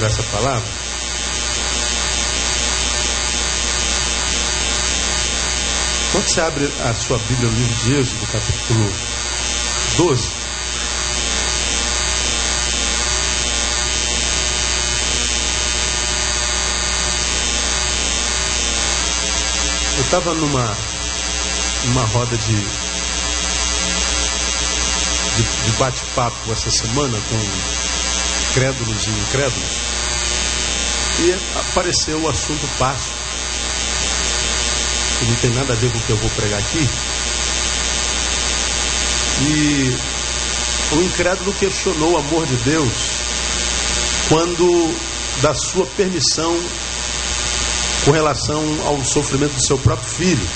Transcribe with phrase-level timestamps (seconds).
[0.00, 0.68] para essa palavra?
[6.10, 8.90] Quando você abre a sua Bíblia no livro de Êxodo, capítulo
[9.98, 10.30] 12,
[19.98, 20.76] eu estava numa,
[21.84, 22.56] numa roda de,
[25.36, 27.38] de, de bate-papo essa semana com
[28.54, 29.89] crédulos e incrédulos
[31.20, 33.20] e apareceu o assunto Páscoa
[35.20, 36.88] que não tem nada a ver com o que eu vou pregar aqui.
[39.42, 39.96] E
[40.92, 42.92] o incrédulo questionou o amor de Deus
[44.28, 44.94] quando
[45.42, 46.56] da sua permissão
[48.04, 50.48] com relação ao sofrimento do seu próprio filho.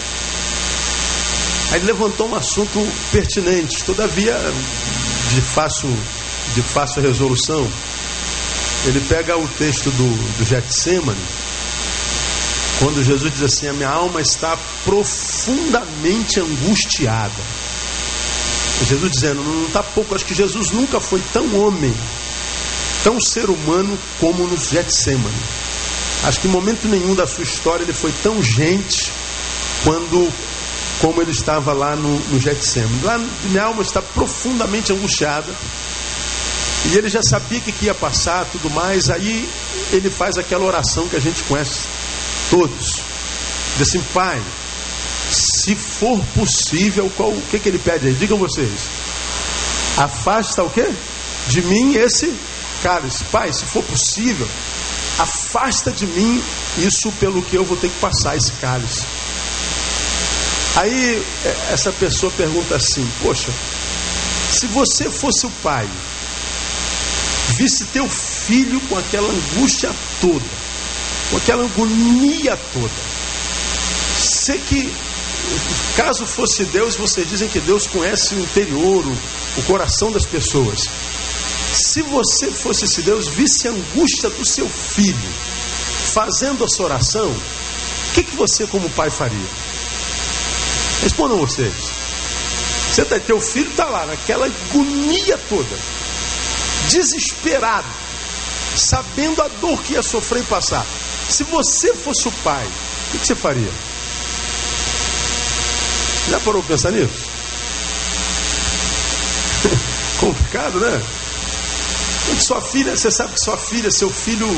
[1.73, 4.37] Aí levantou um assunto pertinente, todavia
[5.31, 5.95] de fácil,
[6.55, 7.69] de fácil resolução.
[8.87, 11.19] Ele pega o texto do, do Getsemane
[12.79, 17.33] quando Jesus diz assim: A minha alma está profundamente angustiada.
[18.87, 21.95] Jesus dizendo: Não está pouco, acho que Jesus nunca foi tão homem,
[23.03, 25.35] tão ser humano como no Getsemane.
[26.25, 29.13] Acho que em momento nenhum da sua história ele foi tão gente
[29.83, 30.33] quando
[31.01, 33.03] como ele estava lá no, no Getsemane.
[33.03, 35.53] Lá minha alma está profundamente angustiada.
[36.87, 39.09] E ele já sabia que, que ia passar, tudo mais.
[39.09, 39.49] Aí
[39.93, 41.81] ele faz aquela oração que a gente conhece
[42.51, 43.01] todos.
[43.77, 44.41] Diz assim, Pai,
[45.31, 48.15] se for possível, qual, o que, que ele pede aí?
[48.15, 48.89] Digam vocês.
[49.97, 50.87] Afasta o que?
[51.49, 52.33] De mim esse
[52.83, 53.25] cálice.
[53.25, 54.47] Pai, se for possível,
[55.19, 56.43] afasta de mim
[56.79, 59.05] isso pelo que eu vou ter que passar, esse cálice.
[60.77, 63.51] Aí é, essa pessoa pergunta assim: Poxa,
[64.51, 65.89] se você fosse o pai,
[67.57, 70.45] visse teu filho com aquela angústia toda,
[71.31, 72.95] com aquela agonia toda.
[74.19, 74.93] Sei que,
[75.97, 80.89] caso fosse Deus, vocês dizem que Deus conhece o interior, o, o coração das pessoas.
[81.73, 85.55] Se você fosse esse Deus, visse a angústia do seu filho
[86.13, 89.47] fazendo essa oração, o que, que você, como pai, faria?
[91.03, 91.75] Respondam vocês.
[92.93, 95.77] Você tá, teu filho está lá, naquela agonia toda,
[96.89, 97.87] desesperado,
[98.77, 100.87] sabendo a dor que ia sofrer e passar.
[101.29, 103.71] Se você fosse o pai, o que você faria?
[106.31, 107.25] Já parou para pensar nisso?
[110.21, 111.03] Complicado, né?
[112.41, 114.49] Sua filha, você sabe que sua filha, seu filho,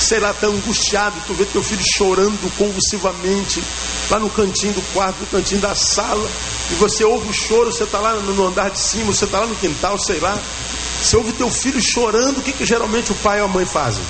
[0.00, 3.62] sei lá, está angustiado, tu vê teu filho chorando convulsivamente,
[4.10, 6.28] lá no cantinho do quarto, no cantinho da sala,
[6.70, 9.46] e você ouve o choro, você está lá no andar de cima, você está lá
[9.46, 10.38] no quintal, sei lá,
[11.02, 14.04] você ouve teu filho chorando, o que, que geralmente o pai ou a mãe fazem?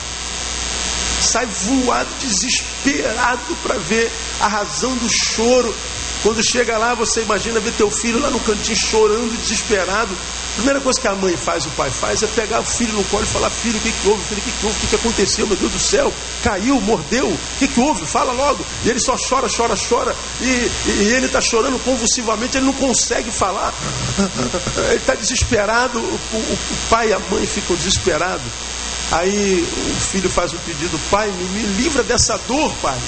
[1.20, 4.10] sai voado, desesperado para ver
[4.40, 5.74] a razão do choro.
[6.22, 10.12] Quando chega lá, você imagina ver teu filho lá no cantinho chorando, desesperado.
[10.12, 13.04] A primeira coisa que a mãe faz, o pai faz, é pegar o filho no
[13.04, 14.24] colo e falar: Filho, o que, que houve?
[14.24, 14.76] Filho, o que, que houve?
[14.76, 15.46] O que, que aconteceu?
[15.46, 16.12] Meu Deus do céu,
[16.42, 17.28] caiu, mordeu.
[17.28, 18.04] O que, que houve?
[18.04, 18.66] Fala logo.
[18.84, 20.14] E ele só chora, chora, chora.
[20.40, 23.72] E, e, e ele está chorando convulsivamente, ele não consegue falar.
[24.88, 25.98] Ele está desesperado.
[25.98, 26.58] O, o, o
[26.90, 28.46] pai e a mãe ficam desesperados.
[29.10, 32.98] Aí o filho faz o pedido, pai, me livra dessa dor, pai.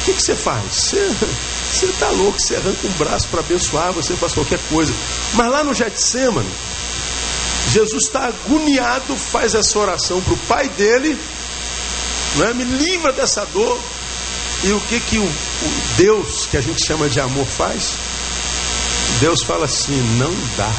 [0.00, 0.64] O que, que você faz?
[0.72, 4.92] Você está louco, você arranca um braço para abençoar, você faz qualquer coisa.
[5.34, 6.48] Mas lá no Getsemane,
[7.70, 11.18] Jesus está agoniado, faz essa oração para o pai dele,
[12.36, 12.54] não é?
[12.54, 13.78] me livra dessa dor.
[14.64, 17.96] E o que, que o, o Deus, que a gente chama de amor, faz?
[19.20, 20.72] Deus fala assim: não dá.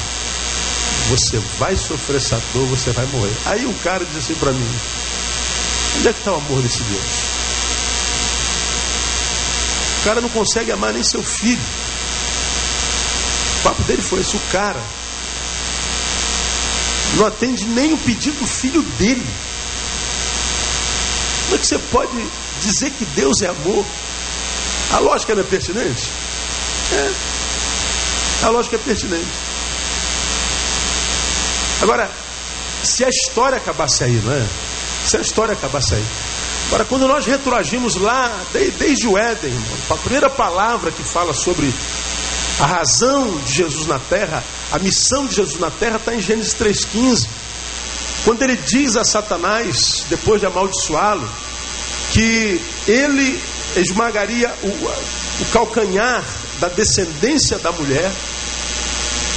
[1.09, 3.33] Você vai sofrer essa dor, você vai morrer.
[3.45, 4.69] Aí o cara diz assim para mim:
[5.97, 7.30] onde é que está o amor desse Deus?
[10.01, 11.61] O cara não consegue amar nem seu filho.
[13.59, 14.81] O papo dele foi esse: o cara
[17.17, 19.25] não atende nem o pedido do filho dele.
[21.45, 22.11] Como é que você pode
[22.61, 23.85] dizer que Deus é amor?
[24.93, 26.09] A lógica não é pertinente?
[26.93, 27.11] É.
[28.45, 29.27] A lógica é pertinente.
[31.81, 32.09] Agora,
[32.83, 34.45] se a história acabasse aí, não é?
[35.05, 36.05] Se a história acabasse aí.
[36.71, 38.33] Agora, quando nós retroagimos lá,
[38.79, 39.53] desde o Éden,
[39.89, 41.69] a primeira palavra que fala sobre
[42.61, 44.41] a razão de Jesus na terra,
[44.71, 47.27] a missão de Jesus na terra, está em Gênesis 3,15.
[48.23, 51.29] Quando ele diz a Satanás, depois de amaldiçoá-lo,
[52.13, 53.37] que ele
[53.75, 56.23] esmagaria o, o calcanhar
[56.61, 58.09] da descendência da mulher,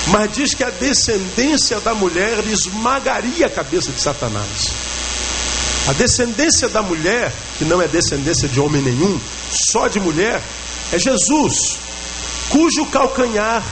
[0.06, 4.93] mas diz que a descendência da mulher esmagaria a cabeça de Satanás.
[5.86, 9.20] A descendência da mulher, que não é descendência de homem nenhum,
[9.50, 10.42] só de mulher,
[10.92, 11.78] é Jesus,
[12.48, 13.62] cujo calcanhar,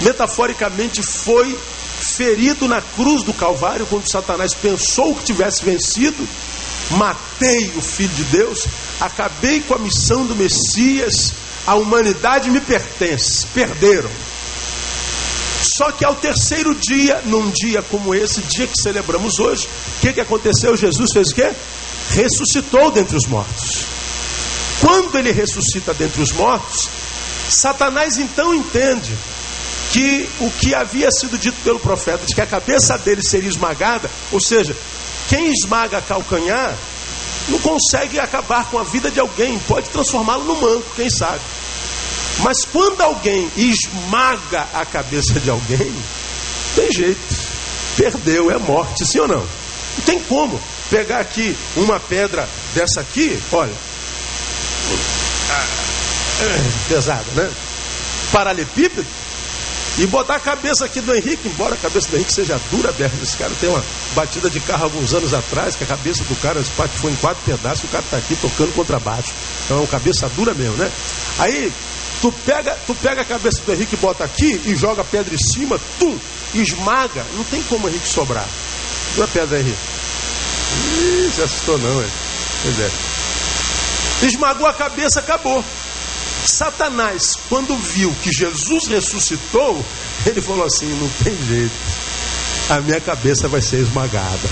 [0.00, 1.56] metaforicamente, foi
[2.00, 6.26] ferido na cruz do Calvário, quando Satanás pensou que tivesse vencido,
[6.92, 8.66] matei o Filho de Deus,
[9.00, 11.32] acabei com a missão do Messias,
[11.66, 14.10] a humanidade me pertence, perderam.
[15.62, 20.12] Só que ao terceiro dia, num dia como esse, dia que celebramos hoje, o que,
[20.14, 20.76] que aconteceu?
[20.76, 21.50] Jesus fez o quê?
[22.10, 23.84] Ressuscitou dentre os mortos.
[24.80, 26.88] Quando ele ressuscita dentre os mortos,
[27.50, 29.12] Satanás então entende
[29.92, 34.10] que o que havia sido dito pelo profeta, de que a cabeça dele seria esmagada,
[34.32, 34.74] ou seja,
[35.28, 36.74] quem esmaga calcanhar
[37.48, 41.40] não consegue acabar com a vida de alguém, pode transformá-lo no manco, quem sabe.
[42.42, 45.94] Mas quando alguém esmaga a cabeça de alguém,
[46.74, 47.20] tem jeito,
[47.96, 49.40] perdeu, é morte, sim ou não?
[49.40, 53.72] Não tem como pegar aqui uma pedra dessa aqui, olha,
[56.40, 57.50] é, pesada, né?
[58.32, 59.06] Paralelepípedo,
[59.98, 63.16] e botar a cabeça aqui do Henrique, embora a cabeça do Henrique seja dura, Berta,
[63.22, 63.84] esse cara tem uma
[64.14, 67.84] batida de carro alguns anos atrás, que a cabeça do cara foi em quatro pedaços,
[67.84, 69.32] o cara está aqui tocando contrabaixo.
[69.64, 70.90] Então é uma cabeça dura mesmo, né?
[71.38, 71.72] Aí
[72.20, 75.38] Tu pega, tu pega a cabeça do Henrique bota aqui e joga a pedra em
[75.38, 76.18] cima, tum,
[76.54, 77.24] esmaga.
[77.34, 78.46] Não tem como o Henrique sobrar.
[79.16, 79.78] Não é pedra, Henrique?
[80.98, 82.06] Ih, se assustou não, é.
[82.62, 82.90] Pois é.
[84.26, 85.64] Esmagou a cabeça, acabou.
[86.44, 89.84] Satanás, quando viu que Jesus ressuscitou,
[90.26, 91.74] ele falou assim: não tem jeito,
[92.68, 94.48] a minha cabeça vai ser esmagada.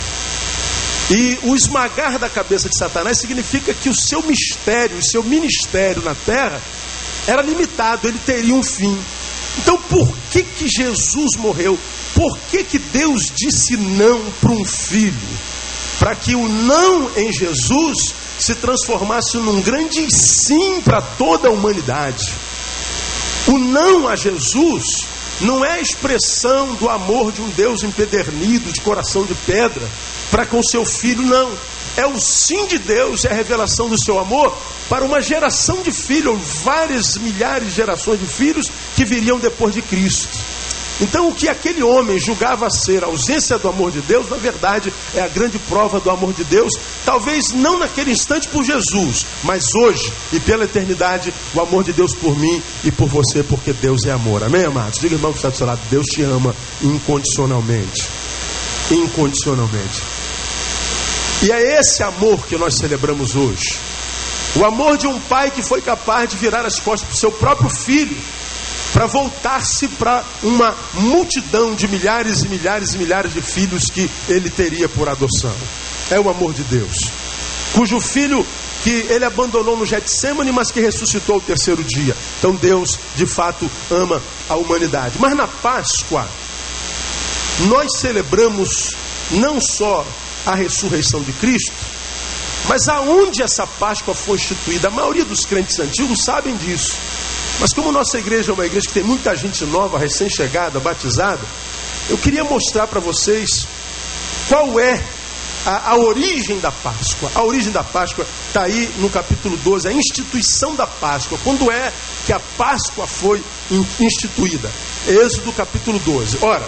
[1.11, 6.03] E o esmagar da cabeça de Satanás significa que o seu mistério, o seu ministério
[6.03, 6.61] na terra
[7.29, 8.99] era limitado, ele teria um fim.
[9.59, 11.79] Então, por que que Jesus morreu?
[12.15, 15.15] Por que que Deus disse não para um filho?
[15.99, 22.33] Para que o não em Jesus se transformasse num grande sim para toda a humanidade.
[23.47, 25.07] O não a Jesus
[25.43, 29.87] não é a expressão do amor de um Deus empedernido, de coração de pedra,
[30.31, 31.53] para com seu filho, não.
[31.99, 34.57] É o sim de Deus, é a revelação do seu amor
[34.89, 39.83] para uma geração de filhos, várias milhares de gerações de filhos que viriam depois de
[39.83, 40.39] Cristo.
[41.01, 44.93] Então, o que aquele homem julgava ser a ausência do amor de Deus, na verdade,
[45.13, 46.73] é a grande prova do amor de Deus.
[47.05, 52.15] Talvez não naquele instante por Jesus, mas hoje e pela eternidade, o amor de Deus
[52.15, 54.45] por mim e por você, porque Deus é amor.
[54.45, 55.01] Amém, amados?
[55.01, 58.09] Diga, irmão que está do seu lado: Deus te ama incondicionalmente.
[58.89, 60.18] Incondicionalmente.
[61.43, 63.79] E é esse amor que nós celebramos hoje.
[64.57, 67.31] O amor de um pai que foi capaz de virar as costas para o seu
[67.31, 68.17] próprio filho,
[68.93, 74.51] para voltar-se para uma multidão de milhares e milhares e milhares de filhos que ele
[74.51, 75.55] teria por adoção.
[76.11, 76.97] É o amor de Deus,
[77.73, 78.45] cujo filho
[78.83, 82.17] que ele abandonou no Getsemane, mas que ressuscitou o terceiro dia.
[82.39, 85.17] Então Deus, de fato, ama a humanidade.
[85.19, 86.27] Mas na Páscoa,
[87.69, 88.97] nós celebramos
[89.33, 90.07] não só
[90.47, 91.73] a ressurreição de Cristo,
[92.69, 94.89] mas aonde essa Páscoa foi instituída?
[94.89, 96.99] A maioria dos crentes antigos sabem disso.
[97.61, 101.41] Mas como nossa igreja é uma igreja que tem muita gente nova, recém-chegada, batizada,
[102.09, 103.67] eu queria mostrar para vocês
[104.49, 105.03] qual é
[105.67, 107.31] a, a, origem da Páscoa.
[107.35, 111.39] A origem da Páscoa está aí no capítulo 12, a instituição da Páscoa.
[111.43, 111.93] Quando é
[112.27, 113.43] que a Páscoa foi
[113.99, 114.71] instituída?
[115.07, 116.39] Êxodo capítulo 12.
[116.43, 116.67] Ora,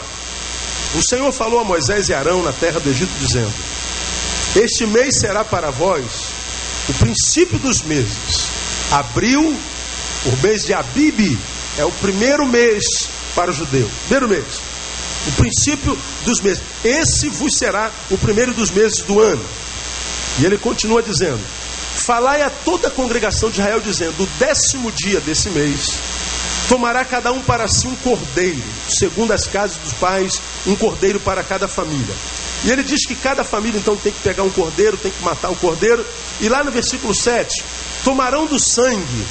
[0.94, 3.52] o Senhor falou a Moisés e Arão na terra do Egito, dizendo:
[4.56, 6.32] este mês será para vós
[6.88, 8.48] o princípio dos meses.
[8.90, 9.56] Abril,
[10.26, 11.38] o mês de Abibe,
[11.78, 12.82] é o primeiro mês
[13.36, 13.88] para o judeu.
[14.08, 14.60] Primeiro mês.
[15.28, 16.62] O princípio dos meses.
[16.82, 19.44] Esse vos será o primeiro dos meses do ano.
[20.40, 21.40] E ele continua dizendo:
[21.94, 26.00] Falai a toda a congregação de Israel, dizendo: O décimo dia desse mês
[26.70, 31.42] tomará cada um para si um cordeiro, segundo as casas dos pais, um cordeiro para
[31.42, 32.14] cada família.
[32.64, 35.50] E ele diz que cada família então tem que pegar um cordeiro, tem que matar
[35.50, 36.06] o cordeiro.
[36.40, 37.64] E lá no versículo 7:
[38.04, 39.26] Tomarão do sangue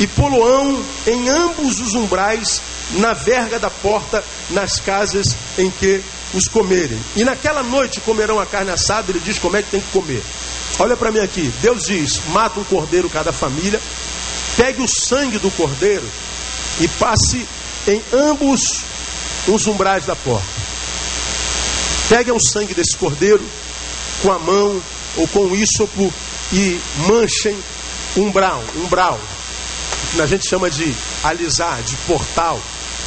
[0.00, 6.00] e poloão em ambos os umbrais, na verga da porta, nas casas em que
[6.32, 6.98] os comerem.
[7.14, 9.12] E naquela noite comerão a carne assada.
[9.12, 10.22] Ele diz como é que tem que comer.
[10.78, 13.78] Olha para mim aqui: Deus diz: mata um cordeiro cada família,
[14.56, 16.08] pegue o sangue do cordeiro
[16.80, 17.46] e passe
[17.86, 18.84] em ambos
[19.46, 20.46] os umbrais da porta.
[22.08, 23.44] Peguem o sangue desse cordeiro
[24.22, 24.82] com a mão
[25.16, 26.12] ou com o ísopo
[26.52, 27.56] e manchem
[28.16, 29.20] umbral, umbral.
[30.14, 32.60] Que a gente chama de alisar, de portal,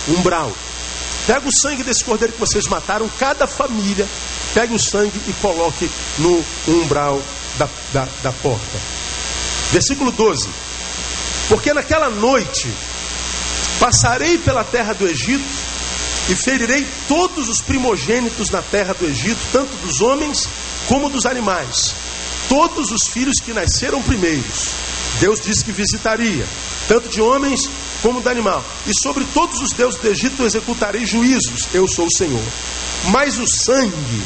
[0.07, 0.51] umbral.
[1.25, 4.07] Pega o sangue desse cordeiro que vocês mataram, cada família
[4.53, 7.21] pegue o sangue e coloque no umbral
[7.57, 8.79] da, da, da porta.
[9.71, 10.49] Versículo 12:
[11.49, 12.69] Porque naquela noite
[13.79, 15.43] passarei pela terra do Egito
[16.29, 20.47] e ferirei todos os primogênitos na terra do Egito, tanto dos homens
[20.87, 21.93] como dos animais,
[22.47, 24.69] todos os filhos que nasceram primeiros.
[25.19, 26.45] Deus disse que visitaria,
[26.87, 27.69] tanto de homens
[28.01, 28.63] como de animal.
[28.87, 32.43] E sobre todos os deuses do Egito executarei juízos, eu sou o Senhor.
[33.05, 34.23] Mas o sangue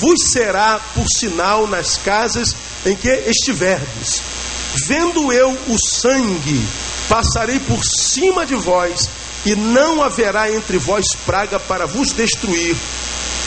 [0.00, 4.22] vos será por sinal nas casas em que estiverdes.
[4.86, 6.62] Vendo eu o sangue,
[7.08, 9.08] passarei por cima de vós,
[9.46, 12.76] e não haverá entre vós praga para vos destruir,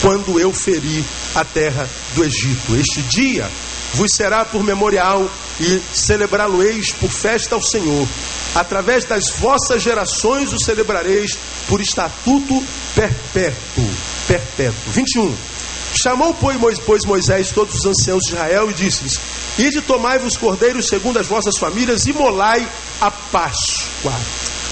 [0.00, 1.04] quando eu ferir
[1.34, 2.74] a terra do Egito.
[2.76, 3.48] Este dia
[3.94, 8.08] vos será por memorial e celebrá-lo-eis por festa ao Senhor.
[8.54, 11.38] Através das vossas gerações o celebrareis
[11.68, 12.62] por estatuto
[12.94, 13.90] perpétuo.
[14.26, 14.92] Perpétuo.
[14.92, 15.51] 21.
[15.94, 19.20] Chamou, pois, Moisés todos os anciãos de Israel e disse-lhes:
[19.58, 22.66] Ide tomai-vos cordeiros segundo as vossas famílias e molai
[23.00, 24.14] a Páscoa.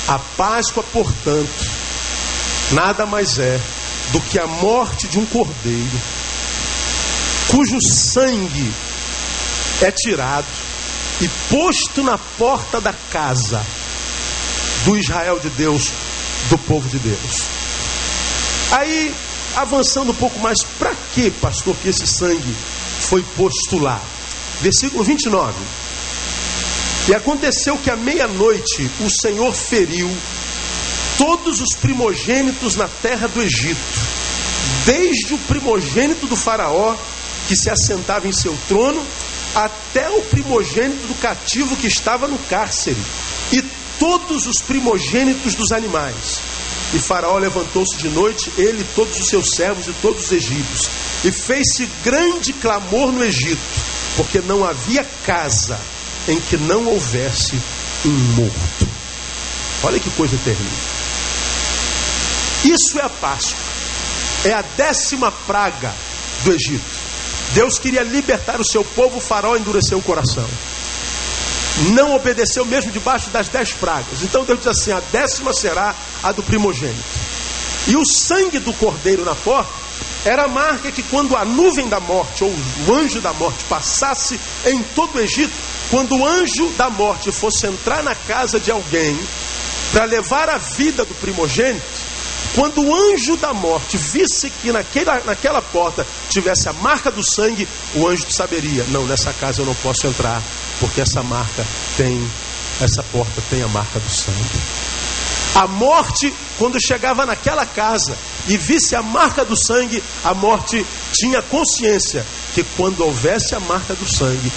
[0.08, 1.70] A Páscoa, portanto,
[2.72, 3.60] nada mais é
[4.12, 6.00] do que a morte de um cordeiro,
[7.48, 8.72] cujo sangue
[9.82, 10.46] é tirado
[11.20, 13.64] e posto na porta da casa
[14.84, 15.92] do Israel de Deus,
[16.48, 17.46] do povo de Deus.
[18.72, 19.14] Aí,
[19.56, 22.54] avançando um pouco mais, para que, pastor, que esse sangue
[23.00, 24.00] foi posto lá?
[24.60, 25.54] Versículo 29.
[27.08, 30.10] E aconteceu que à meia-noite o Senhor feriu
[31.18, 33.78] todos os primogênitos na terra do Egito,
[34.86, 36.94] desde o primogênito do Faraó,
[37.48, 39.04] que se assentava em seu trono,
[39.54, 42.96] até o primogênito do cativo que estava no cárcere,
[43.52, 43.62] e
[43.98, 46.40] todos os primogênitos dos animais.
[46.92, 50.90] E Faraó levantou-se de noite, ele, todos os seus servos e todos os egípcios,
[51.24, 53.60] e fez-se grande clamor no Egito,
[54.16, 55.78] porque não havia casa
[56.26, 57.54] em que não houvesse
[58.04, 58.88] um morto.
[59.84, 60.78] Olha que coisa terrível.
[62.64, 63.58] Isso é a Páscoa,
[64.44, 65.94] é a décima praga
[66.44, 67.00] do Egito.
[67.54, 70.48] Deus queria libertar o seu povo, o faraó endureceu o coração.
[71.92, 74.22] Não obedeceu mesmo debaixo das dez pragas.
[74.22, 77.02] Então Deus diz assim: a décima será a do primogênito.
[77.88, 79.80] E o sangue do cordeiro na porta
[80.24, 84.38] era a marca que quando a nuvem da morte ou o anjo da morte passasse
[84.66, 85.52] em todo o Egito,
[85.90, 89.18] quando o anjo da morte fosse entrar na casa de alguém
[89.92, 92.09] para levar a vida do primogênito,
[92.54, 97.68] quando o anjo da morte visse que naquela, naquela porta tivesse a marca do sangue,
[97.94, 100.42] o anjo saberia: não, nessa casa eu não posso entrar,
[100.80, 101.64] porque essa marca
[101.96, 102.28] tem,
[102.80, 104.60] essa porta tem a marca do sangue.
[105.54, 108.16] A morte, quando chegava naquela casa
[108.46, 113.94] e visse a marca do sangue, a morte tinha consciência que quando houvesse a marca
[113.94, 114.52] do sangue,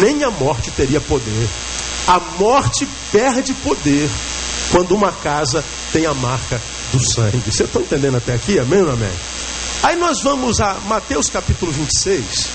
[0.00, 1.48] nem a morte teria poder.
[2.06, 4.10] A morte perde poder
[4.74, 6.60] quando uma casa tem a marca
[6.92, 7.40] do sangue.
[7.46, 8.58] Você está entendendo até aqui?
[8.58, 9.12] Amém ou amém?
[9.84, 12.48] Aí nós vamos a Mateus capítulo 26.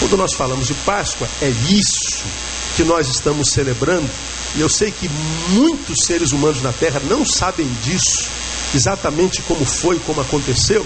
[0.00, 2.24] Quando nós falamos de Páscoa, é isso
[2.76, 4.10] que nós estamos celebrando.
[4.56, 5.08] E eu sei que
[5.50, 8.28] muitos seres humanos na Terra não sabem disso,
[8.74, 10.84] exatamente como foi, como aconteceu.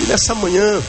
[0.00, 0.82] E nessa manhã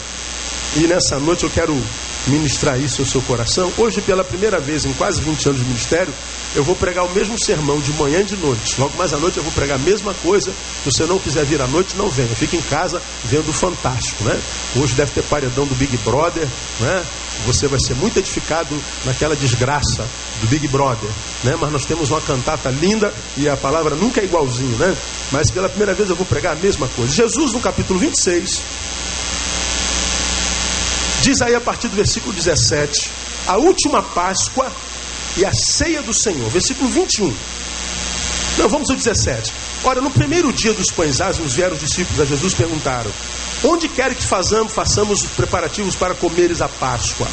[0.78, 1.80] e nessa noite eu quero
[2.28, 3.72] ministrar isso ao seu coração.
[3.78, 6.14] Hoje, pela primeira vez em quase 20 anos de ministério,
[6.56, 8.80] eu vou pregar o mesmo sermão de manhã e de noite.
[8.80, 10.52] Logo mais à noite eu vou pregar a mesma coisa.
[10.84, 12.36] Se você não quiser vir à noite, não venha.
[12.36, 14.40] Fique em casa vendo o Fantástico, né?
[14.76, 16.48] Hoje deve ter paredão do Big Brother,
[16.80, 17.04] né?
[17.46, 20.08] Você vai ser muito edificado naquela desgraça
[20.42, 21.10] do Big Brother,
[21.44, 21.56] né?
[21.60, 24.96] Mas nós temos uma cantata linda e a palavra nunca é igualzinho, né?
[25.32, 27.14] Mas pela primeira vez eu vou pregar a mesma coisa.
[27.14, 28.64] Jesus, no capítulo 26,
[31.28, 33.12] diz aí a partir do versículo 17:
[33.48, 34.72] a última Páscoa
[35.36, 36.50] e a ceia do Senhor.
[36.50, 37.34] Versículo 21.
[38.58, 39.52] Não, vamos ao 17.
[39.84, 43.12] Ora, no primeiro dia dos pães ázimos vieram os discípulos a Jesus e perguntaram:
[43.66, 47.28] Onde quer que façamos, façamos os preparativos para comeres a Páscoa?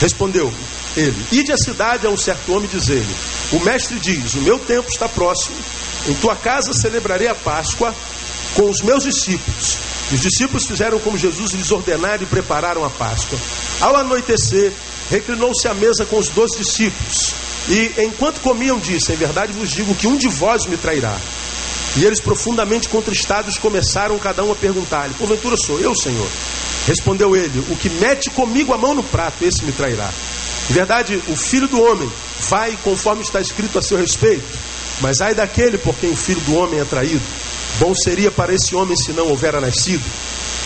[0.00, 0.50] Respondeu
[0.96, 3.14] ele: Ide à cidade a um certo homem dizer-lhe:
[3.52, 5.56] O mestre diz: O meu tempo está próximo,
[6.08, 7.94] em tua casa celebrarei a Páscoa
[8.54, 9.91] com os meus discípulos.
[10.10, 13.38] Os discípulos fizeram como Jesus lhes ordenara e prepararam a Páscoa.
[13.80, 14.72] Ao anoitecer,
[15.10, 17.34] reclinou-se à mesa com os doze discípulos.
[17.68, 21.16] E enquanto comiam, disse: Em verdade vos digo que um de vós me trairá.
[21.96, 26.28] E eles, profundamente contristados, começaram cada um a perguntar-lhe: Porventura sou eu, Senhor?
[26.86, 30.10] Respondeu ele: O que mete comigo a mão no prato, esse me trairá.
[30.70, 32.10] Em verdade, o filho do homem
[32.48, 34.44] vai conforme está escrito a seu respeito.
[35.00, 37.22] Mas ai daquele por quem o filho do homem é traído.
[37.82, 40.04] Bom seria para esse homem se não houvera nascido.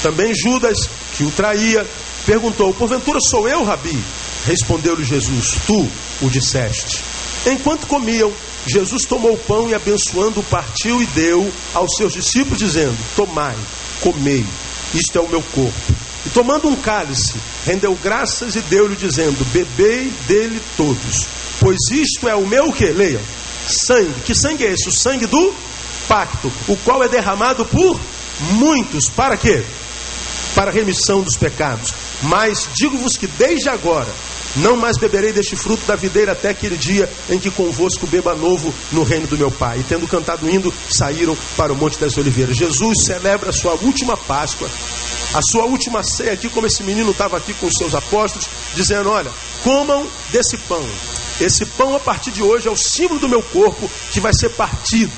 [0.02, 0.76] Também Judas,
[1.16, 1.86] que o traía,
[2.26, 3.98] perguntou: Porventura sou eu, Rabi?
[4.44, 5.88] Respondeu-lhe Jesus: Tu
[6.20, 7.02] o disseste.
[7.46, 8.30] Enquanto comiam,
[8.66, 13.56] Jesus tomou o pão e, abençoando, partiu e deu aos seus discípulos, dizendo: Tomai,
[14.02, 14.44] comei,
[14.92, 15.94] isto é o meu corpo.
[16.26, 21.26] E tomando um cálice, rendeu graças e deu-lhe, dizendo: Bebei dele todos,
[21.60, 22.84] pois isto é o meu que?
[22.84, 23.22] Leiam,
[23.66, 24.20] sangue.
[24.26, 24.90] Que sangue é esse?
[24.90, 25.54] O sangue do
[26.08, 27.98] pacto, o qual é derramado por
[28.52, 29.08] muitos.
[29.08, 29.62] Para quê?
[30.54, 31.92] Para remissão dos pecados.
[32.22, 34.08] Mas digo-vos que desde agora
[34.56, 38.72] não mais beberei deste fruto da videira até aquele dia em que convosco beba novo
[38.90, 39.80] no reino do meu Pai.
[39.80, 42.56] E tendo cantado indo, saíram para o Monte das Oliveiras.
[42.56, 44.68] Jesus celebra a sua última Páscoa,
[45.34, 49.10] a sua última ceia aqui, como esse menino estava aqui com os seus apóstolos, dizendo:
[49.10, 49.30] Olha,
[49.62, 50.84] comam desse pão.
[51.38, 54.48] Esse pão a partir de hoje é o símbolo do meu corpo que vai ser
[54.50, 55.12] partido,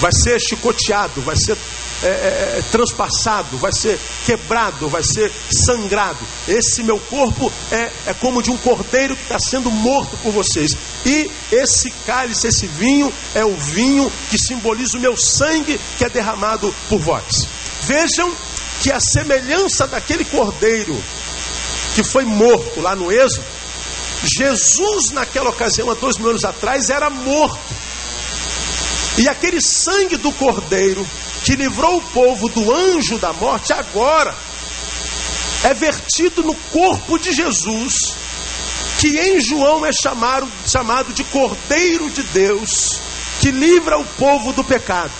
[0.00, 1.56] vai ser chicoteado, vai ser
[2.02, 5.30] é, é, é, transpassado, vai ser quebrado, vai ser
[5.66, 6.18] sangrado.
[6.48, 10.74] Esse meu corpo é, é como de um cordeiro que está sendo morto por vocês.
[11.04, 16.08] E esse cálice, esse vinho, é o vinho que simboliza o meu sangue que é
[16.08, 17.46] derramado por vós.
[17.82, 18.34] Vejam
[18.82, 20.96] que a semelhança daquele cordeiro
[21.94, 23.44] que foi morto lá no Êxodo,
[24.24, 27.79] Jesus, naquela ocasião, há dois mil anos atrás, era morto.
[29.20, 31.06] E aquele sangue do cordeiro
[31.44, 34.34] que livrou o povo do anjo da morte, agora
[35.62, 38.14] é vertido no corpo de Jesus,
[38.98, 42.98] que em João é chamado, chamado de Cordeiro de Deus,
[43.40, 45.12] que livra o povo do pecado.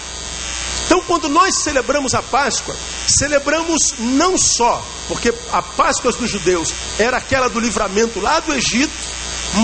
[0.86, 2.74] Então, quando nós celebramos a Páscoa,
[3.06, 8.90] celebramos não só, porque a Páscoa dos judeus era aquela do livramento lá do Egito,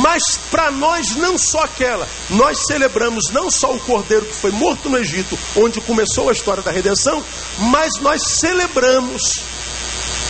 [0.03, 4.89] mas para nós, não só aquela, nós celebramos não só o cordeiro que foi morto
[4.89, 7.23] no Egito, onde começou a história da redenção,
[7.59, 9.43] mas nós celebramos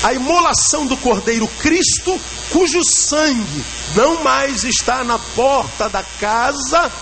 [0.03, 2.21] a imolação do cordeiro Cristo,
[2.51, 6.93] cujo sangue não mais está na porta da casa,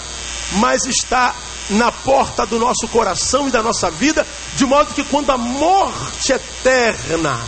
[0.52, 1.34] mas está
[1.70, 6.32] na porta do nosso coração e da nossa vida, de modo que quando a morte
[6.32, 7.40] eterna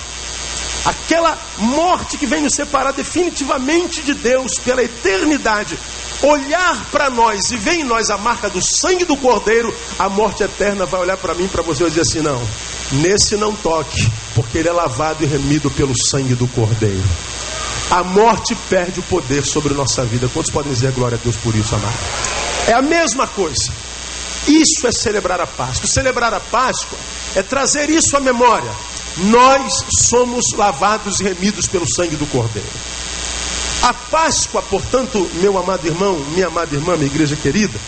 [0.87, 5.77] aquela morte que vem nos separar definitivamente de Deus pela eternidade,
[6.23, 10.45] olhar para nós e ver em nós a marca do sangue do Cordeiro, a morte
[10.45, 12.41] eterna vai olhar para mim, para você e dizer assim: não,
[12.93, 17.05] nesse não toque, porque ele é lavado e remido pelo sangue do Cordeiro.
[17.91, 20.29] A morte perde o poder sobre nossa vida.
[20.33, 21.95] Quantos podem dizer glória a Deus por isso, amado?
[22.67, 23.73] É a mesma coisa.
[24.49, 25.87] Isso é celebrar a Páscoa.
[25.87, 26.99] Celebrar a Páscoa
[27.37, 28.71] é trazer isso à memória
[29.17, 32.69] nós somos lavados e remidos pelo sangue do Cordeiro.
[33.83, 37.79] A Páscoa, portanto, meu amado irmão, minha amada irmã, minha igreja querida,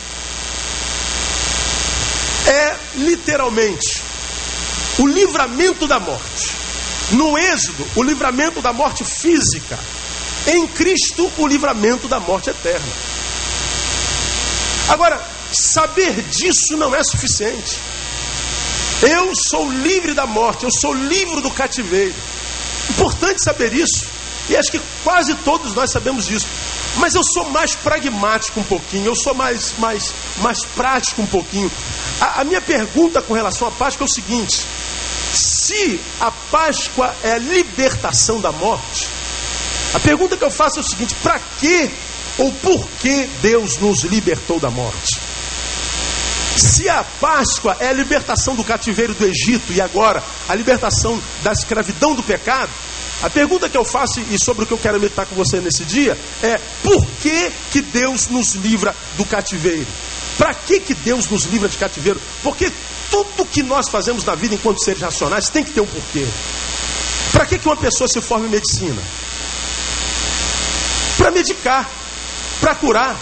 [2.47, 4.03] é literalmente
[4.99, 6.57] o livramento da morte.
[7.13, 9.79] No Êxodo, o livramento da morte física.
[10.47, 12.93] Em Cristo, o livramento da morte eterna.
[14.89, 15.21] Agora,
[15.53, 17.79] saber disso não é suficiente.
[19.03, 22.15] Eu sou livre da morte, eu sou livre do cativeiro.
[22.91, 24.07] Importante saber isso.
[24.49, 26.47] E acho que quase todos nós sabemos disso.
[26.97, 31.71] Mas eu sou mais pragmático um pouquinho, eu sou mais, mais, mais prático um pouquinho.
[32.21, 34.65] A, a minha pergunta com relação à Páscoa é o seguinte:
[35.33, 39.07] se a Páscoa é a libertação da morte,
[39.95, 41.91] a pergunta que eu faço é o seguinte: para que
[42.39, 45.28] ou por que Deus nos libertou da morte?
[46.59, 51.53] Se a Páscoa é a libertação do cativeiro do Egito e agora a libertação da
[51.53, 52.71] escravidão do pecado,
[53.23, 55.85] a pergunta que eu faço e sobre o que eu quero meditar com você nesse
[55.85, 59.87] dia é: por que, que Deus nos livra do cativeiro?
[60.37, 62.21] Para que, que Deus nos livra de cativeiro?
[62.43, 62.73] Porque
[63.11, 66.27] tudo que nós fazemos na vida enquanto seres racionais tem que ter um porquê.
[67.33, 69.01] Para que, que uma pessoa se forma em medicina?
[71.17, 71.89] Para medicar,
[72.61, 73.17] para curar.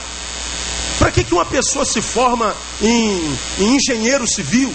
[0.99, 4.73] Para que, que uma pessoa se forma em, em engenheiro civil?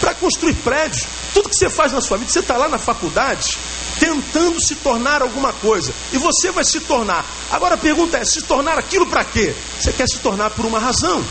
[0.00, 1.06] Para construir prédios.
[1.32, 3.56] Tudo que você faz na sua vida, você está lá na faculdade
[3.98, 5.92] tentando se tornar alguma coisa.
[6.12, 7.24] E você vai se tornar.
[7.50, 9.54] Agora a pergunta é: se tornar aquilo para quê?
[9.78, 11.24] Você quer se tornar por uma razão.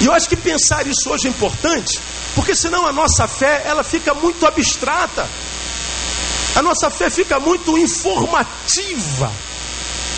[0.00, 2.00] E eu acho que pensar isso hoje é importante,
[2.34, 5.26] porque senão a nossa fé ela fica muito abstrata.
[6.56, 9.32] A nossa fé fica muito informativa,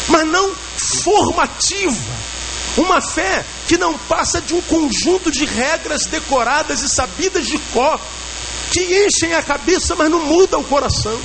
[0.08, 2.26] mas não formativa.
[2.76, 7.98] Uma fé que não passa de um conjunto de regras decoradas e sabidas de cor,
[8.70, 11.18] que enchem a cabeça, mas não mudam o coração.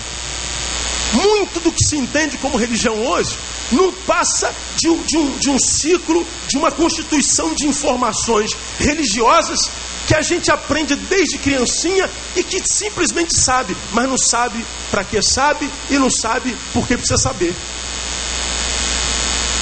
[1.13, 3.37] Muito do que se entende como religião hoje
[3.71, 9.69] não passa de um, de um, de um ciclo, de uma constituição de informações religiosas
[10.07, 15.21] que a gente aprende desde criancinha e que simplesmente sabe, mas não sabe para que
[15.21, 17.53] sabe e não sabe por que precisa saber.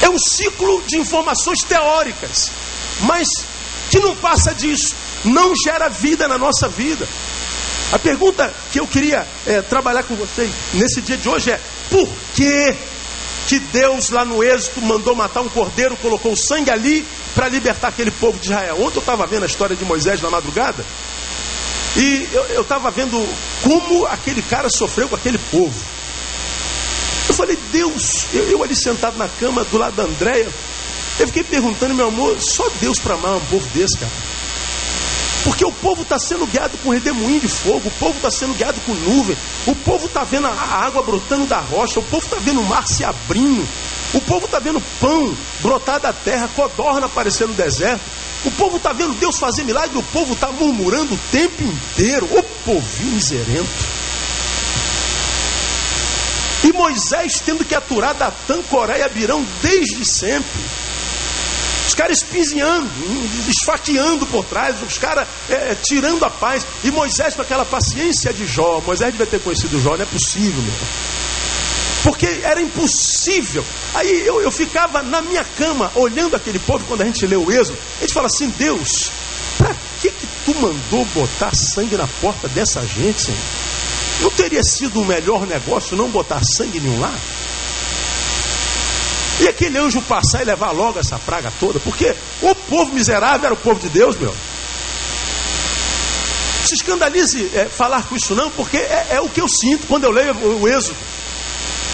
[0.01, 2.51] É um ciclo de informações teóricas,
[3.01, 3.27] mas
[3.89, 7.07] que não passa disso, não gera vida na nossa vida.
[7.91, 11.59] A pergunta que eu queria é, trabalhar com vocês nesse dia de hoje é:
[11.89, 12.75] por que,
[13.47, 18.11] que Deus lá no Êxodo mandou matar um cordeiro, colocou sangue ali para libertar aquele
[18.11, 18.75] povo de Israel?
[18.81, 20.85] Ontem eu estava vendo a história de Moisés na madrugada
[21.97, 23.17] e eu estava vendo
[23.63, 25.98] como aquele cara sofreu com aquele povo.
[27.39, 30.49] Falei, Deus, eu, eu ali sentado na cama do lado da Andréia,
[31.19, 34.11] eu fiquei perguntando, meu amor, só Deus para amar um povo desse, cara.
[35.45, 38.81] Porque o povo está sendo guiado com redemoinho de fogo, o povo está sendo guiado
[38.81, 42.59] com nuvem, o povo está vendo a água brotando da rocha, o povo está vendo
[42.59, 43.65] o mar se abrindo,
[44.13, 48.01] o povo está vendo pão brotar da terra, codorna aparecer no deserto,
[48.43, 52.43] o povo está vendo Deus fazer milagre, o povo está murmurando o tempo inteiro, o
[52.65, 54.08] povinho miserento.
[56.63, 60.61] E Moisés tendo que aturar Datã, Coré e Abirão desde sempre.
[61.87, 62.87] Os caras espizinhando,
[63.47, 66.65] esfaqueando por trás, os caras é, tirando a paz.
[66.83, 68.81] E Moisés com aquela paciência de Jó.
[68.85, 70.73] Moisés devia ter conhecido Jó, não é possível, meu.
[72.03, 73.65] Porque era impossível.
[73.95, 77.51] Aí eu, eu ficava na minha cama, olhando aquele povo, quando a gente lê o
[77.51, 79.11] Êxodo, a gente fala assim, Deus,
[79.57, 83.39] para que, que tu mandou botar sangue na porta dessa gente, Senhor?
[84.21, 87.13] Não teria sido o melhor negócio não botar sangue nenhum lá?
[89.39, 93.53] E aquele anjo passar e levar logo essa praga toda, porque o povo miserável era
[93.53, 94.35] o povo de Deus, meu.
[96.65, 100.03] Se escandalize é, falar com isso, não, porque é, é, o que eu sinto quando
[100.03, 100.97] eu leio o, o Êxodo.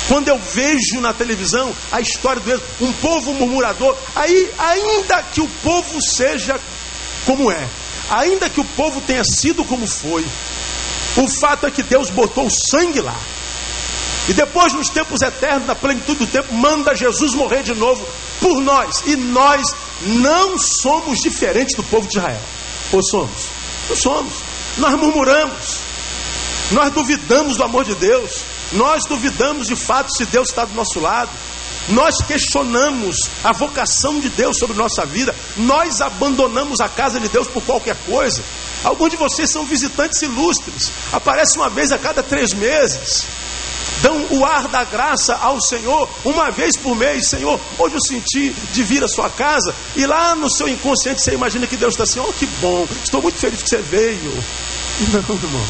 [0.07, 5.41] Quando eu vejo na televisão a história do Êxodo, um povo murmurador, aí, ainda que
[5.41, 6.59] o povo seja
[7.25, 7.67] como é,
[8.09, 10.25] ainda que o povo tenha sido como foi,
[11.17, 13.15] o fato é que Deus botou o sangue lá.
[14.27, 18.05] E depois, nos tempos eternos, na plenitude do tempo, manda Jesus morrer de novo
[18.39, 19.03] por nós.
[19.05, 22.41] E nós não somos diferentes do povo de Israel.
[22.91, 23.49] Ou somos?
[23.87, 24.33] Não somos.
[24.77, 25.79] Nós murmuramos.
[26.71, 28.43] Nós duvidamos do amor de Deus.
[28.73, 31.29] Nós duvidamos de fato se Deus está do nosso lado.
[31.89, 35.35] Nós questionamos a vocação de Deus sobre nossa vida.
[35.57, 38.43] Nós abandonamos a casa de Deus por qualquer coisa.
[38.83, 40.91] Alguns de vocês são visitantes ilustres.
[41.11, 43.25] Aparece uma vez a cada três meses.
[44.01, 47.27] Dão o ar da graça ao Senhor uma vez por mês.
[47.27, 49.73] Senhor, hoje eu senti de vir à sua casa.
[49.95, 53.21] E lá no seu inconsciente você imagina que Deus está assim: Oh, que bom, estou
[53.21, 54.43] muito feliz que você veio.
[55.11, 55.65] Não, irmão.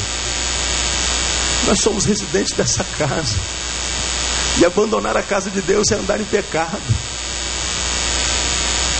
[1.68, 3.38] Nós somos residentes dessa casa.
[4.60, 6.82] E abandonar a casa de Deus é andar em pecado.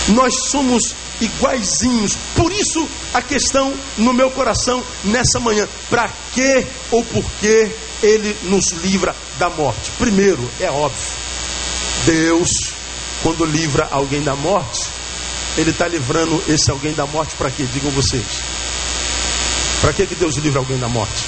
[0.08, 2.16] Nós somos iguaizinhos.
[2.34, 7.70] Por isso a questão no meu coração nessa manhã: para que ou por que
[8.02, 9.90] ele nos livra da morte?
[9.98, 11.12] Primeiro, é óbvio,
[12.04, 12.50] Deus,
[13.22, 14.88] quando livra alguém da morte,
[15.56, 17.64] ele está livrando esse alguém da morte para quê?
[17.72, 18.26] Digam vocês.
[19.80, 21.24] Para que, que Deus livra alguém da morte?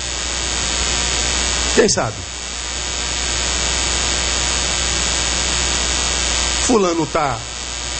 [1.74, 2.16] Quem sabe?
[6.68, 7.40] Fulano está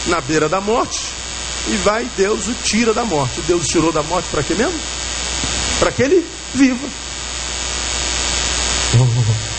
[0.05, 1.07] na beira da morte
[1.67, 3.41] e vai Deus o tira da morte.
[3.47, 4.79] Deus o tirou da morte para quê mesmo?
[5.79, 6.87] Para que ele viva.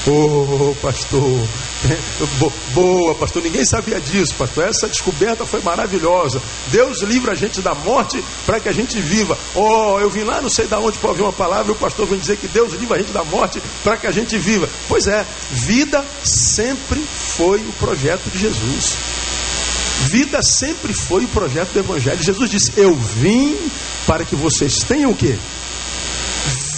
[0.07, 1.49] Oh, oh, pastor,
[2.75, 3.43] boa, pastor.
[3.43, 4.65] Ninguém sabia disso, pastor.
[4.65, 6.41] Essa descoberta foi maravilhosa.
[6.69, 9.37] Deus livra a gente da morte para que a gente viva.
[9.55, 12.07] Oh, eu vim lá, não sei de onde para ouvir uma palavra, e o pastor
[12.07, 14.69] vem dizer que Deus livra a gente da morte para que a gente viva.
[14.89, 18.97] Pois é, vida sempre foi o projeto de Jesus.
[20.09, 22.23] Vida sempre foi o projeto do Evangelho.
[22.23, 23.57] Jesus disse: Eu vim
[24.07, 25.39] para que vocês tenham o que?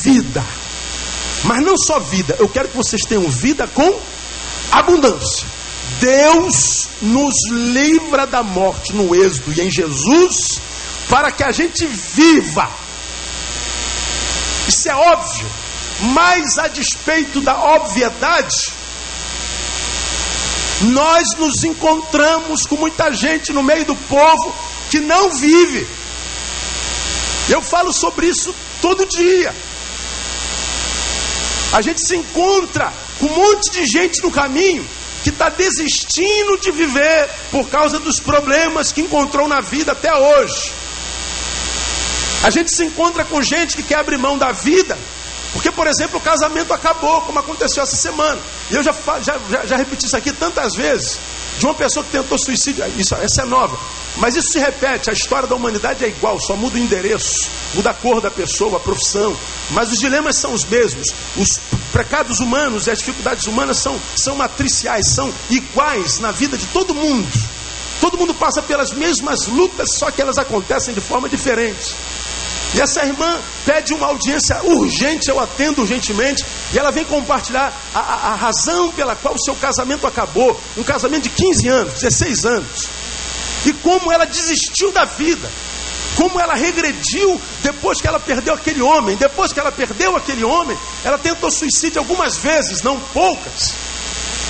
[0.03, 0.45] Vida.
[1.45, 4.01] Mas não só vida, eu quero que vocês tenham vida com
[4.73, 5.47] abundância.
[6.01, 10.61] Deus nos livra da morte no Êxodo e em Jesus
[11.09, 12.69] para que a gente viva.
[14.67, 15.47] Isso é óbvio,
[16.15, 18.73] mas a despeito da obviedade,
[20.83, 24.55] nós nos encontramos com muita gente no meio do povo
[24.91, 25.87] que não vive.
[27.49, 29.55] Eu falo sobre isso todo dia.
[31.73, 32.93] A gente se encontra
[33.27, 34.87] um monte de gente no caminho
[35.23, 40.73] que está desistindo de viver por causa dos problemas que encontrou na vida até hoje.
[42.43, 44.99] A gente se encontra com gente que quer abrir mão da vida
[45.53, 48.41] Porque, por exemplo, o casamento acabou, como aconteceu essa semana.
[48.71, 51.19] E eu já, já, já, repeti isso aqui tantas vezes.
[51.59, 52.83] De uma pessoa que tentou suicídio.
[52.97, 53.79] Isso, essa é nova.
[54.17, 55.11] Mas isso se repete.
[55.11, 58.79] A história da humanidade é igual, só muda o endereço, muda a cor da pessoa,
[58.79, 59.37] a profissão.
[59.71, 61.07] Mas os dilemas são os mesmos.
[61.37, 61.61] Os
[61.93, 66.95] pecados humanos e as dificuldades humanas são, são matriciais, são iguais na vida de todo
[66.95, 67.29] mundo.
[68.01, 71.95] Todo mundo passa pelas mesmas lutas, só que elas acontecem de forma diferente.
[72.75, 77.99] E essa irmã pede uma audiência urgente, eu atendo urgentemente, e ela vem compartilhar a,
[78.01, 80.59] a, a, razão pela qual o seu casamento acabou.
[80.77, 82.89] Um casamento de 15 anos, 16 anos.
[83.67, 85.49] E como ela desistiu da vida.
[86.16, 89.16] Como ela regrediu depois que ela perdeu aquele homem.
[89.16, 93.75] Depois que ela perdeu aquele homem, ela tentou suicídio algumas vezes, não poucas.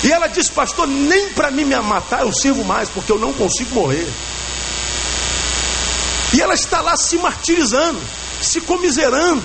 [0.03, 3.31] E ela disse, pastor, nem para mim me matar eu sirvo mais, porque eu não
[3.31, 4.07] consigo morrer.
[6.33, 8.01] E ela está lá se martirizando,
[8.41, 9.43] se comiserando.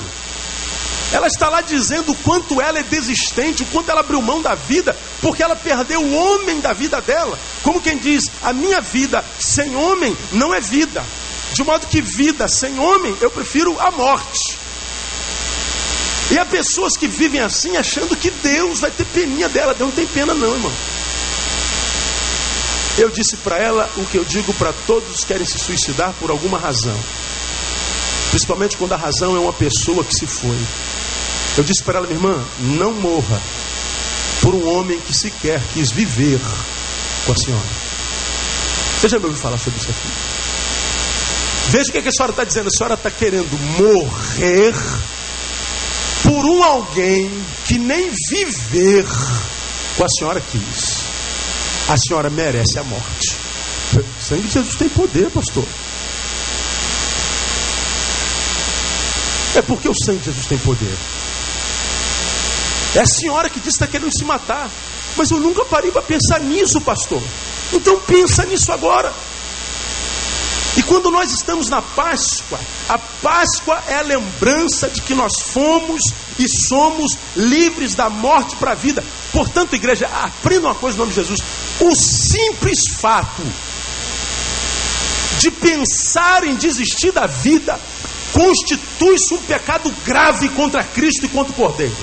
[1.12, 4.54] Ela está lá dizendo o quanto ela é desistente, o quanto ela abriu mão da
[4.54, 7.38] vida, porque ela perdeu o homem da vida dela.
[7.62, 11.04] Como quem diz, a minha vida sem homem não é vida.
[11.58, 14.56] De modo que vida sem homem, eu prefiro a morte.
[16.30, 19.74] E há pessoas que vivem assim, achando que Deus vai ter peninha dela.
[19.74, 20.72] Deus não tem pena, não, irmão.
[22.96, 26.30] Eu disse para ela o que eu digo para todos que querem se suicidar por
[26.30, 26.96] alguma razão.
[28.30, 30.60] Principalmente quando a razão é uma pessoa que se foi.
[31.56, 33.42] Eu disse para ela, minha irmã, não morra
[34.42, 36.38] por um homem que sequer quis viver
[37.26, 37.66] com a senhora.
[39.00, 40.37] Você já me ouviu falar sobre isso aqui?
[41.70, 42.68] Veja o que, a senhora está dizendo.
[42.68, 44.74] A senhora está querendo morrer
[46.22, 47.30] por um alguém
[47.66, 49.04] que nem viver
[49.96, 51.08] com a senhora quis
[51.88, 53.36] a senhora merece a morte.
[53.96, 55.64] O sangue de Jesus tem poder, pastor.
[59.56, 60.96] É porque o sangue de Jesus tem poder.
[62.94, 64.70] É a senhora que disse que está querendo se matar.
[65.16, 67.22] Mas eu nunca parei para pensar nisso, pastor.
[67.72, 69.12] Então pensa nisso agora.
[70.78, 72.56] E quando nós estamos na Páscoa,
[72.88, 76.00] a Páscoa é a lembrança de que nós fomos
[76.38, 79.02] e somos livres da morte para a vida.
[79.32, 81.40] Portanto, igreja, aprenda uma coisa em nome de Jesus:
[81.80, 83.42] o simples fato
[85.40, 87.76] de pensar em desistir da vida
[88.32, 91.96] constitui-se um pecado grave contra Cristo e contra o Cordeiro.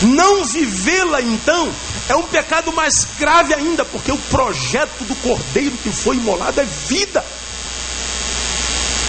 [0.00, 1.70] Não vivê-la então
[2.08, 6.64] é um pecado mais grave ainda, porque o projeto do Cordeiro que foi imolado é
[6.64, 7.24] vida.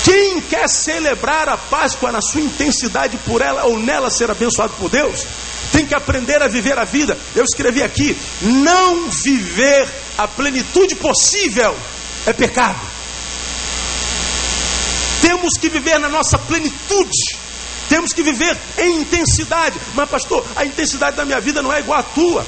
[0.03, 4.89] Quem quer celebrar a Páscoa na sua intensidade por ela ou nela ser abençoado por
[4.89, 5.25] Deus,
[5.71, 7.17] tem que aprender a viver a vida.
[7.36, 11.75] Eu escrevi aqui: não viver a plenitude possível
[12.25, 12.79] é pecado.
[15.21, 17.38] Temos que viver na nossa plenitude.
[17.88, 19.79] Temos que viver em intensidade.
[19.93, 22.45] Mas, pastor, a intensidade da minha vida não é igual à tua.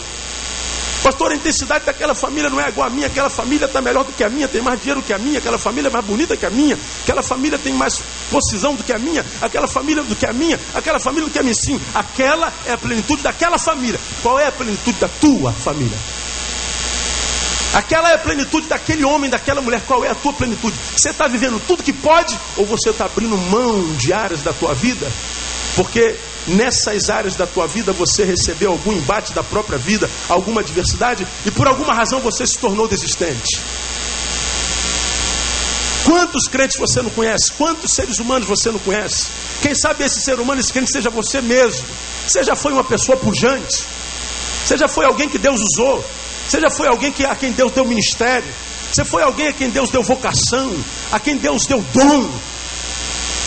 [1.05, 4.11] Pastor, a intensidade daquela família não é igual a minha, aquela família está melhor do
[4.11, 6.47] que a minha, tem mais dinheiro que a minha, aquela família é mais bonita que
[6.47, 10.25] a minha, aquela família tem mais posição do que a minha, aquela família do que
[10.25, 11.53] a minha, aquela família do que a minha.
[11.53, 13.99] Sim, aquela é a plenitude daquela família.
[14.23, 15.95] Qual é a plenitude da tua família?
[17.75, 19.83] Aquela é a plenitude daquele homem, daquela mulher.
[19.85, 20.75] Qual é a tua plenitude?
[20.97, 24.73] Você está vivendo tudo que pode ou você está abrindo mão de áreas da tua
[24.73, 25.07] vida?
[25.75, 26.15] Porque
[26.47, 31.51] nessas áreas da tua vida você recebeu algum embate da própria vida, alguma adversidade e
[31.51, 33.61] por alguma razão você se tornou desistente.
[36.05, 37.51] Quantos crentes você não conhece?
[37.53, 39.27] Quantos seres humanos você não conhece?
[39.61, 41.85] Quem sabe esse ser humano, esse crente, seja você mesmo.
[42.27, 43.83] Você já foi uma pessoa pujante.
[44.63, 46.05] Você já foi alguém que Deus usou.
[46.47, 48.47] Você já foi alguém que, a quem Deus deu ministério.
[48.91, 50.75] Você foi alguém a quem Deus deu vocação.
[51.11, 52.29] A quem Deus deu dom.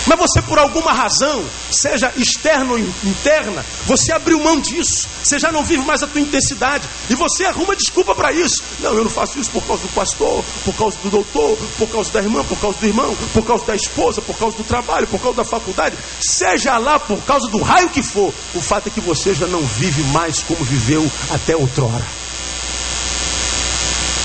[0.09, 5.07] Mas você, por alguma razão, seja externa ou interna, você abriu mão disso.
[5.23, 6.89] Você já não vive mais a tua intensidade.
[7.11, 8.63] E você arruma desculpa para isso.
[8.81, 12.11] Não, eu não faço isso por causa do pastor, por causa do doutor, por causa
[12.11, 15.21] da irmã, por causa do irmão, por causa da esposa, por causa do trabalho, por
[15.21, 15.95] causa da faculdade.
[16.21, 18.33] Seja lá por causa do raio que for.
[18.55, 22.07] O fato é que você já não vive mais como viveu até outrora.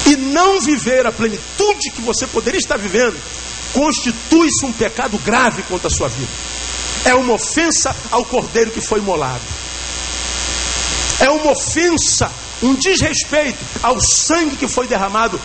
[0.06, 3.18] E não viver a plenitude que você poderia estar vivendo
[3.74, 6.32] constitui-se um pecado grave contra a sua vida.
[7.06, 9.42] É uma ofensa ao cordeiro que foi imolado.
[11.20, 12.32] É uma ofensa,
[12.62, 15.40] um desrespeito ao sangue que foi derramado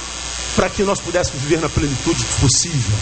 [0.55, 2.97] para que nós pudéssemos viver na plenitude possível.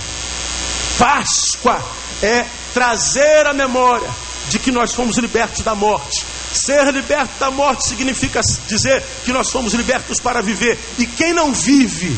[0.98, 1.82] Páscoa
[2.22, 4.08] é trazer a memória
[4.48, 6.24] de que nós fomos libertos da morte.
[6.52, 10.78] Ser liberto da morte significa dizer que nós fomos libertos para viver.
[10.98, 12.16] E quem não vive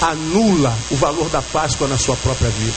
[0.00, 2.76] anula o valor da Páscoa na sua própria vida.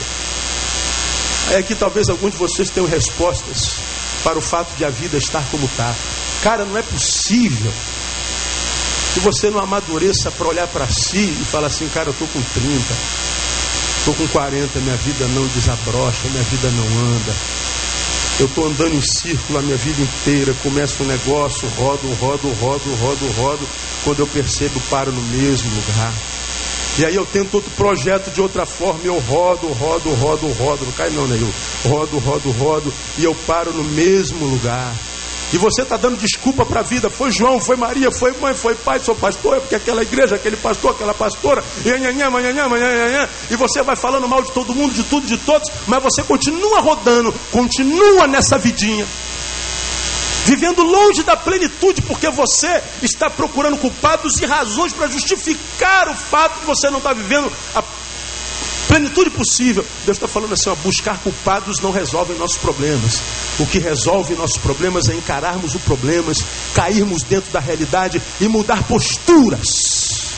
[1.51, 3.75] é que talvez alguns de vocês tenham respostas
[4.23, 5.93] para o fato de a vida estar como está.
[6.43, 7.71] Cara, não é possível
[9.13, 12.41] que você não amadureça para olhar para si e falar assim, cara, eu estou com
[12.41, 12.93] 30,
[13.99, 17.35] estou com 40, minha vida não desabrocha, minha vida não anda.
[18.39, 22.95] Eu estou andando em círculo a minha vida inteira, começo um negócio, rodo, rodo, rodo,
[22.95, 23.67] rodo, rodo.
[24.03, 26.13] Quando eu percebo, paro no mesmo lugar.
[26.99, 30.91] E aí eu tento outro projeto de outra forma, eu rodo, rodo, rodo, rodo, não
[30.91, 31.37] cai não, né?
[31.39, 34.93] Eu rodo, rodo, rodo, e eu paro no mesmo lugar.
[35.53, 37.09] E você está dando desculpa para a vida.
[37.09, 40.55] Foi João, foi Maria, foi mãe, foi pai, sou pastor, é porque aquela igreja, aquele
[40.55, 41.63] pastor, aquela pastora,
[43.49, 46.79] e você vai falando mal de todo mundo, de tudo, de todos, mas você continua
[46.79, 49.05] rodando, continua nessa vidinha.
[50.45, 56.59] Vivendo longe da plenitude, porque você está procurando culpados e razões para justificar o fato
[56.59, 57.83] de você não estar vivendo a
[58.87, 59.85] plenitude possível.
[60.05, 63.21] Deus está falando assim: ó, buscar culpados não resolve nossos problemas.
[63.59, 68.83] O que resolve nossos problemas é encararmos os problemas, cairmos dentro da realidade e mudar
[68.83, 70.31] posturas.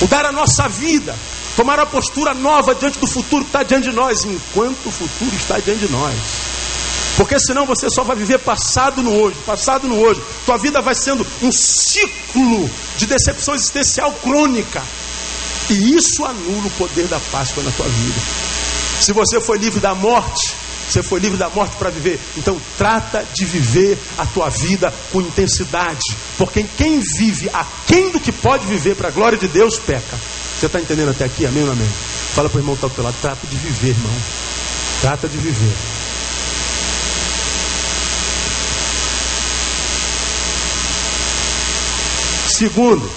[0.00, 1.14] Mudar a nossa vida,
[1.56, 5.34] tomar uma postura nova diante do futuro que está diante de nós, enquanto o futuro
[5.36, 6.49] está diante de nós.
[7.20, 10.22] Porque senão você só vai viver passado no hoje, passado no hoje.
[10.46, 14.82] Tua vida vai sendo um ciclo de decepção existencial crônica.
[15.68, 18.20] E isso anula o poder da Páscoa na tua vida.
[19.02, 20.54] Se você foi livre da morte,
[20.88, 22.18] você foi livre da morte para viver.
[22.38, 26.16] Então trata de viver a tua vida com intensidade.
[26.38, 30.18] Porque quem vive aquém do que pode viver para a glória de Deus, peca.
[30.58, 31.44] Você está entendendo até aqui?
[31.44, 31.90] Amém ou amém?
[32.34, 33.16] Fala para o irmão que está do teu lado.
[33.20, 34.12] Trata de viver, irmão.
[35.02, 35.76] Trata de viver.
[42.60, 43.10] Segundo,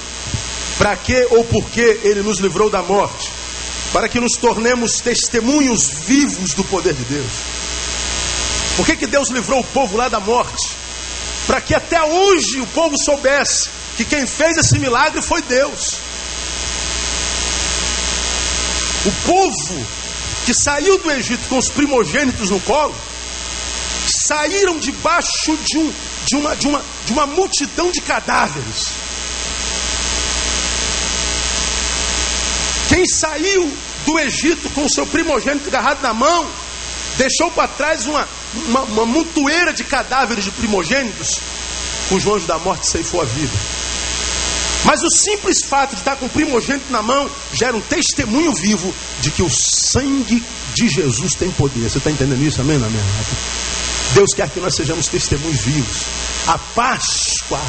[0.78, 3.30] para que ou por que ele nos livrou da morte?
[3.92, 7.32] Para que nos tornemos testemunhos vivos do poder de Deus.
[8.78, 10.70] Por que, que Deus livrou o povo lá da morte?
[11.46, 15.98] Para que até hoje o povo soubesse que quem fez esse milagre foi Deus.
[19.06, 19.86] O povo
[20.46, 22.96] que saiu do Egito com os primogênitos no colo,
[24.08, 25.94] saíram debaixo de, um,
[26.28, 29.03] de, uma, de, uma, de uma multidão de cadáveres.
[33.04, 33.70] Quem saiu
[34.06, 36.48] do Egito com o seu primogênito agarrado na mão,
[37.18, 38.26] deixou para trás uma,
[38.68, 41.42] uma, uma montoeira de cadáveres de primogênitos,
[42.08, 43.52] cujo anjo da morte ceifou a vida.
[44.86, 48.96] Mas o simples fato de estar com o primogênito na mão gera um testemunho vivo
[49.20, 50.42] de que o sangue
[50.74, 51.90] de Jesus tem poder.
[51.90, 52.62] Você está entendendo isso?
[52.62, 52.78] Amém?
[52.78, 53.02] Amém.
[54.14, 55.98] Deus quer que nós sejamos testemunhos vivos.
[56.48, 57.60] A Páscoa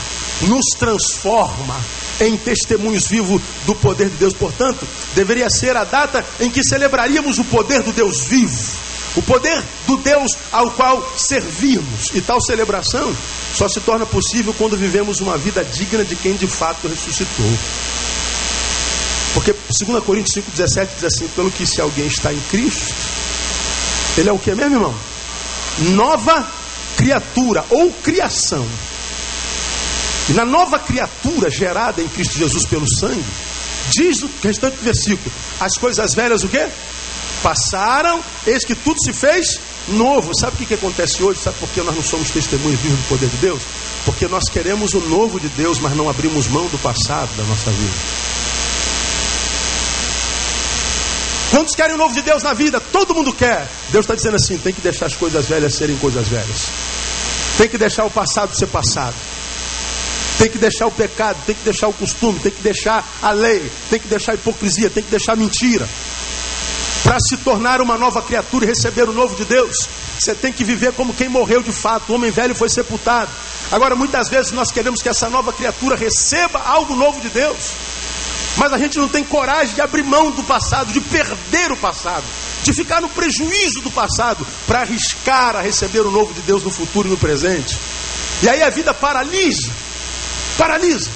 [0.43, 1.77] nos transforma
[2.21, 4.35] em testemunhos vivos do poder de Deus.
[4.35, 8.73] Portanto, deveria ser a data em que celebraríamos o poder do Deus vivo,
[9.17, 12.11] o poder do Deus ao qual servimos.
[12.15, 13.17] E tal celebração
[13.55, 17.59] só se torna possível quando vivemos uma vida digna de quem de fato ressuscitou.
[19.33, 22.95] Porque 2 Coríntios 5,17 diz assim: pelo que se alguém está em Cristo,
[24.19, 25.14] ele é o que mesmo, irmão?
[25.79, 26.47] Nova
[26.97, 28.67] criatura ou criação.
[30.29, 33.25] E na nova criatura gerada em Cristo Jesus pelo sangue,
[33.91, 36.67] diz o restante do versículo: as coisas velhas o quê?
[37.43, 40.33] Passaram, eis que tudo se fez novo.
[40.39, 41.41] Sabe o que, que acontece hoje?
[41.41, 43.63] Sabe por que nós não somos testemunhos vivos do poder de Deus?
[44.07, 47.71] Porque nós queremos o novo de Deus, mas não abrimos mão do passado da nossa
[47.71, 48.54] vida.
[51.55, 52.81] Quantos querem o novo de Deus na vida?
[52.81, 53.69] Todo mundo quer.
[53.91, 56.67] Deus está dizendo assim: tem que deixar as coisas velhas serem coisas velhas.
[57.57, 59.15] Tem que deixar o passado ser passado.
[60.37, 63.71] Tem que deixar o pecado, tem que deixar o costume, tem que deixar a lei,
[63.89, 65.89] tem que deixar a hipocrisia, tem que deixar a mentira.
[67.05, 69.89] Para se tornar uma nova criatura e receber o novo de Deus,
[70.19, 72.11] você tem que viver como quem morreu de fato.
[72.11, 73.31] O homem velho foi sepultado.
[73.71, 77.75] Agora, muitas vezes nós queremos que essa nova criatura receba algo novo de Deus,
[78.57, 82.25] mas a gente não tem coragem de abrir mão do passado, de perder o passado,
[82.63, 86.71] de ficar no prejuízo do passado, para arriscar a receber o novo de Deus no
[86.71, 87.79] futuro e no presente.
[88.43, 89.71] E aí a vida paralisa
[90.57, 91.11] paralisa.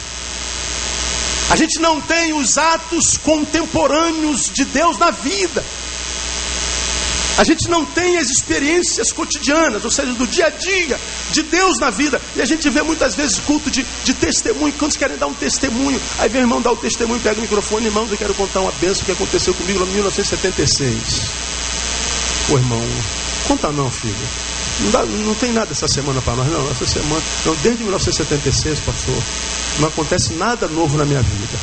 [1.51, 5.65] A gente não tem os atos contemporâneos de Deus na vida.
[7.39, 10.99] A gente não tem as experiências cotidianas, ou seja, do dia a dia
[11.31, 12.21] de Deus na vida.
[12.35, 14.75] E a gente vê muitas vezes culto de, de testemunho.
[14.75, 16.01] Quantos querem dar um testemunho?
[16.19, 18.73] Aí vem o irmão dar o testemunho, pega o microfone, irmãos, eu quero contar uma
[18.73, 20.99] benção que aconteceu comigo em 1976.
[22.51, 22.83] Ô irmão,
[23.47, 24.17] conta não, filho.
[24.81, 26.69] Não, dá, não tem nada essa semana para nós, não.
[26.73, 29.23] Essa semana, não, desde 1976, pastor,
[29.79, 31.59] não acontece nada novo na minha vida.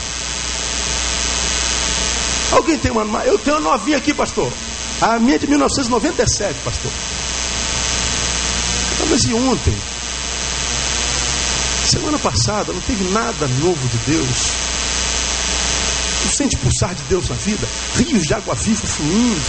[2.53, 3.26] Alguém tem uma.
[3.26, 4.49] Eu tenho uma novinha aqui, pastor.
[5.01, 6.91] A minha é de 1997, pastor.
[9.09, 9.73] Mas e ontem?
[11.85, 14.51] Semana passada não teve nada novo de Deus.
[16.23, 17.67] Não sente pulsar de Deus na vida?
[17.95, 19.41] Rios de água viva fluindo.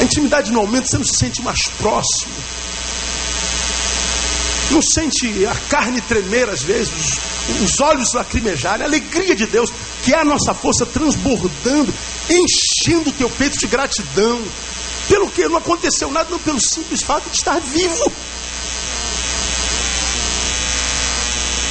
[0.00, 2.32] A intimidade não aumenta, você não se sente mais próximo.
[4.70, 6.92] Não sente a carne tremer às vezes,
[7.48, 9.72] os, os olhos lacrimejarem, a alegria de Deus,
[10.04, 11.92] que é a nossa força transbordando,
[12.28, 14.42] enchendo o teu peito de gratidão.
[15.08, 18.12] Pelo que não aconteceu nada, não pelo simples fato de estar vivo.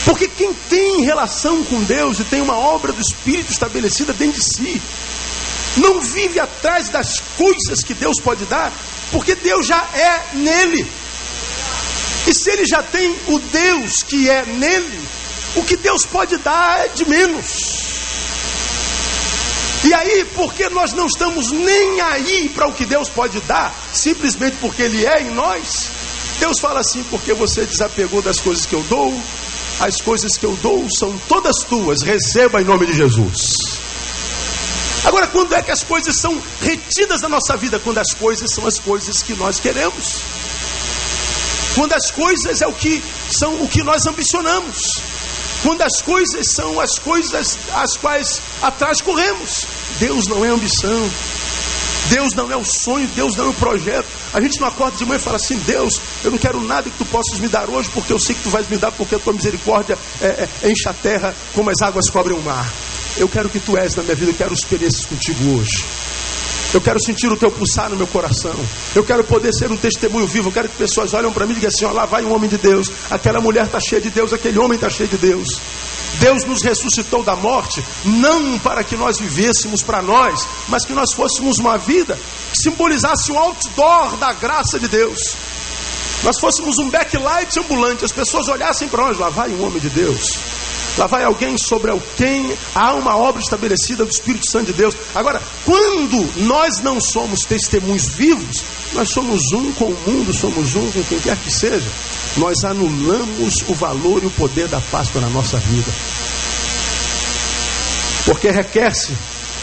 [0.05, 4.45] Porque quem tem relação com Deus e tem uma obra do Espírito estabelecida dentro de
[4.45, 4.81] si,
[5.77, 8.71] não vive atrás das coisas que Deus pode dar,
[9.11, 10.85] porque Deus já é nele.
[12.27, 14.99] E se ele já tem o Deus que é nele,
[15.55, 17.93] o que Deus pode dar é de menos.
[19.83, 24.55] E aí, porque nós não estamos nem aí para o que Deus pode dar, simplesmente
[24.61, 25.89] porque Ele é em nós,
[26.39, 29.13] Deus fala assim: porque você desapegou das coisas que eu dou,
[29.81, 33.77] as coisas que eu dou são todas tuas, receba em nome de Jesus.
[35.03, 37.77] Agora, quando é que as coisas são retidas da nossa vida?
[37.77, 40.21] Quando as coisas são as coisas que nós queremos.
[41.75, 45.01] Quando as coisas é o que são o que nós ambicionamos.
[45.63, 49.65] Quando as coisas são as coisas às quais atrás corremos.
[49.99, 51.09] Deus não é ambição.
[52.09, 54.05] Deus não é o sonho, Deus não é o projeto.
[54.33, 56.97] A gente não acorda de manhã e fala assim: Deus, eu não quero nada que
[56.97, 59.19] tu possas me dar hoje, porque eu sei que tu vais me dar, porque a
[59.19, 62.71] tua misericórdia é, é, enche a terra como as águas cobrem o mar.
[63.17, 65.85] Eu quero que tu és na minha vida, eu quero experiências contigo hoje.
[66.73, 68.55] Eu quero sentir o teu pulsar no meu coração.
[68.95, 70.49] Eu quero poder ser um testemunho vivo.
[70.49, 72.49] Eu quero que pessoas olhem para mim e digam assim: ó, lá vai um homem
[72.49, 72.91] de Deus.
[73.11, 75.59] Aquela mulher está cheia de Deus, aquele homem está cheio de Deus.
[76.19, 81.11] Deus nos ressuscitou da morte, não para que nós vivêssemos para nós, mas que nós
[81.13, 82.17] fôssemos uma vida
[82.51, 85.35] que simbolizasse um outdoor da graça de Deus.
[86.23, 89.89] Nós fôssemos um backlight ambulante, as pessoas olhassem para nós, lá vai um homem de
[89.89, 90.39] Deus.
[90.97, 94.95] Lá vai alguém sobre quem há uma obra estabelecida do Espírito Santo de Deus.
[95.15, 98.63] Agora, quando nós não somos testemunhos vivos,
[98.93, 101.87] nós somos um com o mundo, somos um com quem quer que seja.
[102.37, 105.91] Nós anulamos o valor e o poder da Páscoa na nossa vida.
[108.25, 109.13] Porque requer-se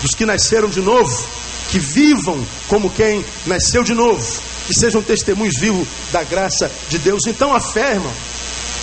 [0.02, 1.26] dos que nasceram de novo,
[1.70, 4.24] que vivam como quem nasceu de novo,
[4.66, 7.20] que sejam testemunhos vivos da graça de Deus.
[7.28, 8.12] Então a fé, irmão,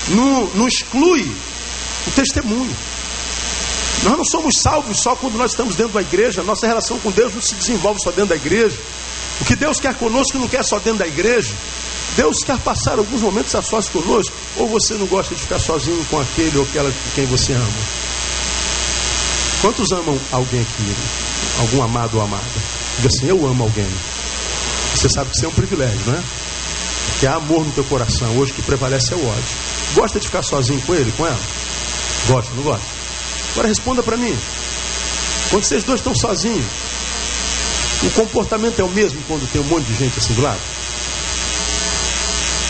[0.09, 1.29] não, não exclui
[2.07, 2.75] o testemunho.
[4.03, 7.33] Nós não somos salvos só quando nós estamos dentro da igreja, nossa relação com Deus
[7.33, 8.77] não se desenvolve só dentro da igreja.
[9.41, 11.53] O que Deus quer conosco não quer só dentro da igreja.
[12.15, 16.03] Deus quer passar alguns momentos a sós conosco, ou você não gosta de ficar sozinho
[16.09, 17.67] com aquele ou aquela com quem você ama?
[19.61, 20.95] Quantos amam alguém aqui?
[21.59, 22.43] Algum amado ou amada?
[22.97, 23.87] Diga assim: Eu amo alguém.
[24.95, 26.23] Você sabe que isso é um privilégio, não é?
[27.11, 28.37] Porque há amor no teu coração.
[28.37, 29.55] Hoje que prevalece é o ódio.
[29.93, 31.39] Gosta de ficar sozinho com ele, com ela?
[32.27, 32.85] Gosta, não gosta?
[33.51, 34.37] Agora responda para mim.
[35.49, 36.65] Quando vocês dois estão sozinhos,
[38.03, 40.59] o comportamento é o mesmo quando tem um monte de gente assim do lado?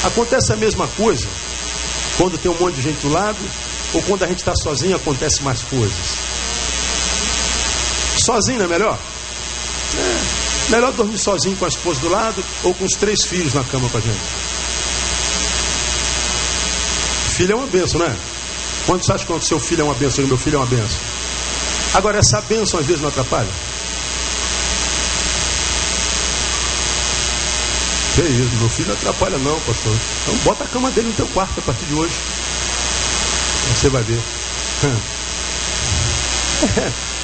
[0.04, 1.28] Acontece a mesma coisa
[2.18, 3.38] quando tem um monte de gente do lado,
[3.94, 6.18] ou quando a gente está sozinho acontece mais coisas.
[8.24, 8.98] Sozinho não é melhor?
[9.96, 10.72] É.
[10.72, 13.90] Melhor dormir sozinho com a esposa do lado ou com os três filhos na cama
[13.90, 14.20] com a gente.
[17.36, 18.37] Filho é uma benção, não é?
[18.88, 20.98] Quantos acham que o seu filho é uma benção e meu filho é uma benção?
[21.94, 23.50] Agora, essa benção às vezes não atrapalha?
[28.16, 29.94] Que isso, meu filho não atrapalha não, pastor.
[30.24, 32.14] Então bota a cama dele no teu quarto a partir de hoje.
[33.76, 34.18] Você vai ver.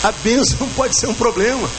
[0.04, 1.70] a bênção pode ser um problema.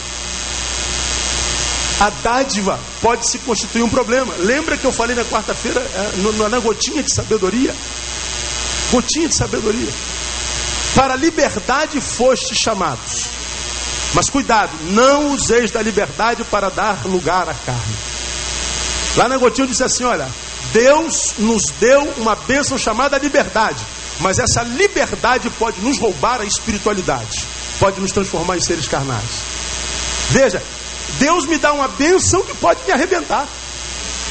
[2.00, 4.34] A dádiva pode se constituir um problema.
[4.38, 7.74] Lembra que eu falei na quarta-feira, é, na gotinha de sabedoria?
[8.94, 9.92] Gotinha de sabedoria.
[10.94, 13.24] Para a liberdade foste chamados.
[14.14, 17.96] Mas cuidado, não useis da liberdade para dar lugar à carne.
[19.16, 20.28] Lá na gotinha disse assim: olha,
[20.72, 23.84] Deus nos deu uma bênção chamada liberdade.
[24.20, 27.44] Mas essa liberdade pode nos roubar a espiritualidade,
[27.80, 29.42] pode nos transformar em seres carnais.
[30.30, 30.62] Veja,
[31.18, 33.44] Deus me dá uma bênção que pode me arrebentar.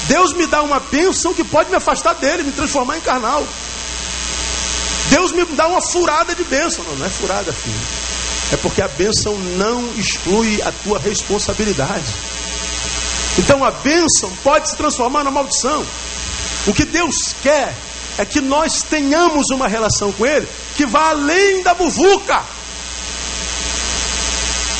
[0.07, 3.45] Deus me dá uma bênção que pode me afastar dele, me transformar em carnal.
[5.13, 6.83] Deus me dá uma furada de bênção.
[6.85, 7.79] Não, não é furada, filho.
[8.51, 12.03] É porque a bênção não exclui a tua responsabilidade.
[13.37, 15.85] Então a bênção pode se transformar na maldição.
[16.65, 17.75] O que Deus quer
[18.17, 22.41] é que nós tenhamos uma relação com Ele que vá além da muvuca.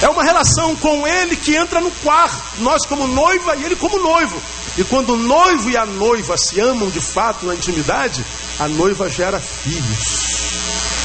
[0.02, 3.98] É uma relação com ele que entra no quarto, nós como noiva e ele como
[4.00, 4.42] noivo.
[4.78, 8.26] E quando o noivo e a noiva se amam de fato na intimidade,
[8.60, 10.54] a noiva gera filhos,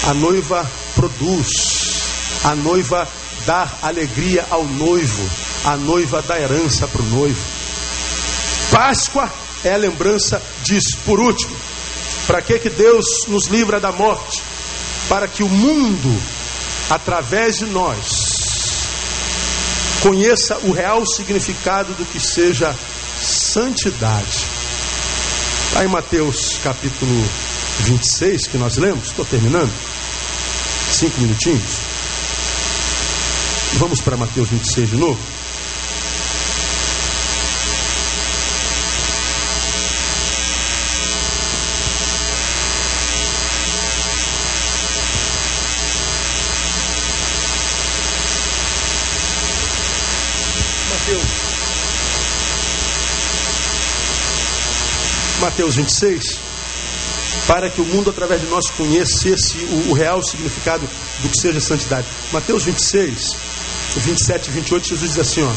[0.09, 2.03] a noiva produz,
[2.45, 3.07] a noiva
[3.45, 5.31] dá alegria ao noivo,
[5.64, 7.41] a noiva dá herança para o noivo.
[8.71, 9.31] Páscoa
[9.64, 10.97] é a lembrança disso.
[11.05, 11.55] Por último,
[12.27, 14.43] para que, que Deus nos livra da morte?
[15.09, 16.23] Para que o mundo,
[16.91, 18.89] através de nós,
[20.03, 22.75] conheça o real significado do que seja
[23.49, 24.47] santidade.
[25.69, 27.25] Está em Mateus capítulo
[27.81, 29.73] 26, que nós lemos, estou terminando,
[30.93, 31.81] cinco minutinhos.
[33.75, 35.38] Vamos para Mateus 26 de novo.
[55.41, 56.39] Mateus 26,
[57.47, 60.89] para que o mundo através de nós conhecesse o, o real significado
[61.20, 62.07] do que seja santidade.
[62.32, 63.36] Mateus 26,
[63.97, 65.53] 27 e 28, Jesus diz assim: ó,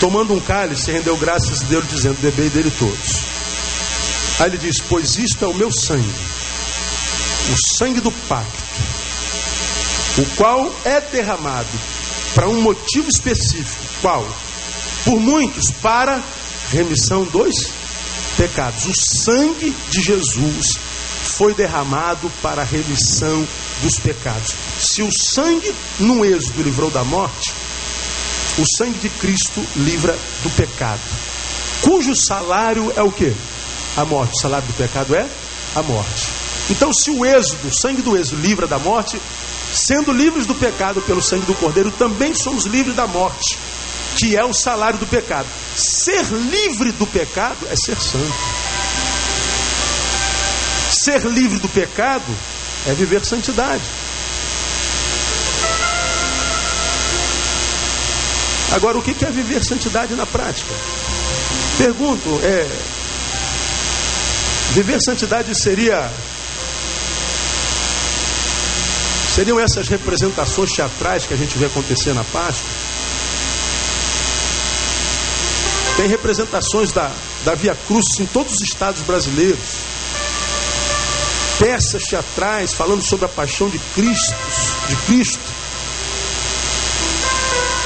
[0.00, 3.24] tomando um cálice, rendeu graças a Deus, dizendo: Bebei dele todos.
[4.38, 6.14] Aí ele diz: Pois isto é o meu sangue,
[7.52, 8.62] o sangue do pacto,
[10.18, 11.68] o qual é derramado
[12.34, 13.82] para um motivo específico.
[14.02, 14.26] Qual?
[15.04, 16.22] Por muitos, para
[16.70, 17.75] remissão dos
[18.36, 18.86] pecados.
[18.86, 20.74] O sangue de Jesus
[21.36, 23.46] foi derramado para a remissão
[23.82, 24.54] dos pecados.
[24.78, 27.52] Se o sangue no êxodo livrou da morte,
[28.58, 31.00] o sangue de Cristo livra do pecado.
[31.82, 33.34] Cujo salário é o que?
[33.96, 34.34] A morte.
[34.36, 35.26] O salário do pecado é
[35.74, 36.28] a morte.
[36.70, 39.20] Então, se o êxodo, o sangue do êxodo livra da morte,
[39.72, 43.58] sendo livres do pecado pelo sangue do Cordeiro, também somos livres da morte
[44.16, 45.46] que é o salário do pecado.
[45.76, 48.34] Ser livre do pecado é ser santo.
[50.90, 52.24] Ser livre do pecado
[52.86, 53.82] é viver santidade.
[58.72, 60.72] Agora, o que é viver santidade na prática?
[61.78, 62.66] Pergunto, é.
[64.72, 66.10] Viver santidade seria.
[69.34, 72.85] Seriam essas representações teatrais que a gente vê acontecer na Páscoa?
[75.96, 77.10] Tem representações da,
[77.44, 79.58] da Via Cruz em todos os estados brasileiros.
[81.58, 84.34] Peças teatrais falando sobre a paixão de Cristo,
[84.88, 85.40] de Cristo.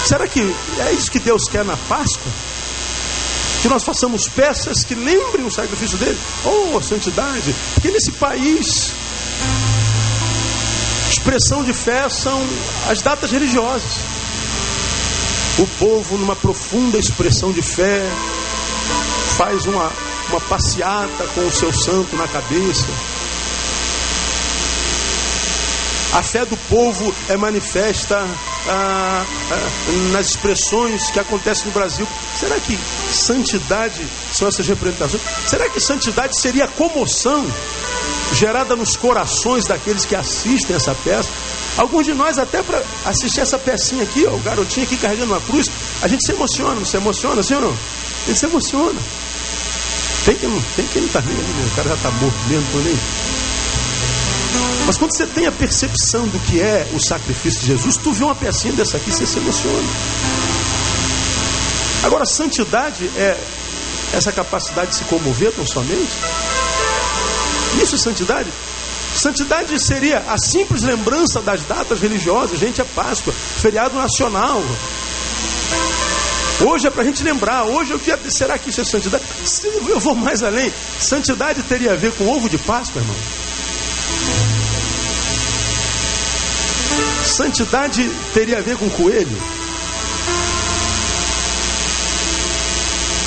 [0.04, 0.40] Será que
[0.80, 2.32] é isso que Deus quer na Páscoa?
[3.62, 6.18] Que nós façamos peças que lembrem o sacrifício dele?
[6.44, 7.54] Oh, santidade!
[7.74, 8.92] Porque nesse país,
[11.08, 12.44] expressão de fé são
[12.88, 14.19] as datas religiosas.
[15.61, 18.02] O povo, numa profunda expressão de fé,
[19.36, 19.92] faz uma,
[20.30, 22.86] uma passeata com o seu santo na cabeça.
[26.14, 28.16] A fé do povo é manifesta
[28.68, 32.08] ah, ah, nas expressões que acontecem no Brasil.
[32.34, 32.78] Será que
[33.12, 35.22] santidade são essas representações?
[35.46, 37.46] Será que santidade seria a comoção
[38.32, 41.28] gerada nos corações daqueles que assistem essa peça?
[41.80, 45.40] Alguns de nós, até para assistir essa pecinha aqui, ó, o garotinho aqui carregando uma
[45.40, 45.66] cruz,
[46.02, 47.70] a gente se emociona, não se emociona, sim ou não?
[47.70, 49.00] A gente se emociona.
[50.26, 52.98] Tem não, tem quem não está nem ali, o cara já está morto mesmo, nem.
[54.86, 58.24] Mas quando você tem a percepção do que é o sacrifício de Jesus, tu vê
[58.24, 59.88] uma pecinha dessa aqui, você se emociona.
[62.02, 63.38] Agora, santidade é
[64.12, 66.12] essa capacidade de se comover tão somente?
[67.82, 68.50] Isso é santidade?
[69.14, 72.58] Santidade seria a simples lembrança das datas religiosas.
[72.58, 74.62] Gente, é Páscoa, feriado nacional.
[76.61, 77.64] Hoje é para a gente lembrar.
[77.64, 78.20] Hoje eu quero.
[78.30, 79.24] Será que isso é santidade?
[79.88, 80.72] Eu vou mais além.
[80.98, 83.16] Santidade teria a ver com ovo de Páscoa, irmão.
[87.24, 89.42] Santidade teria a ver com coelho.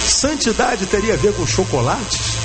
[0.07, 2.42] Santidade teria a ver com chocolates.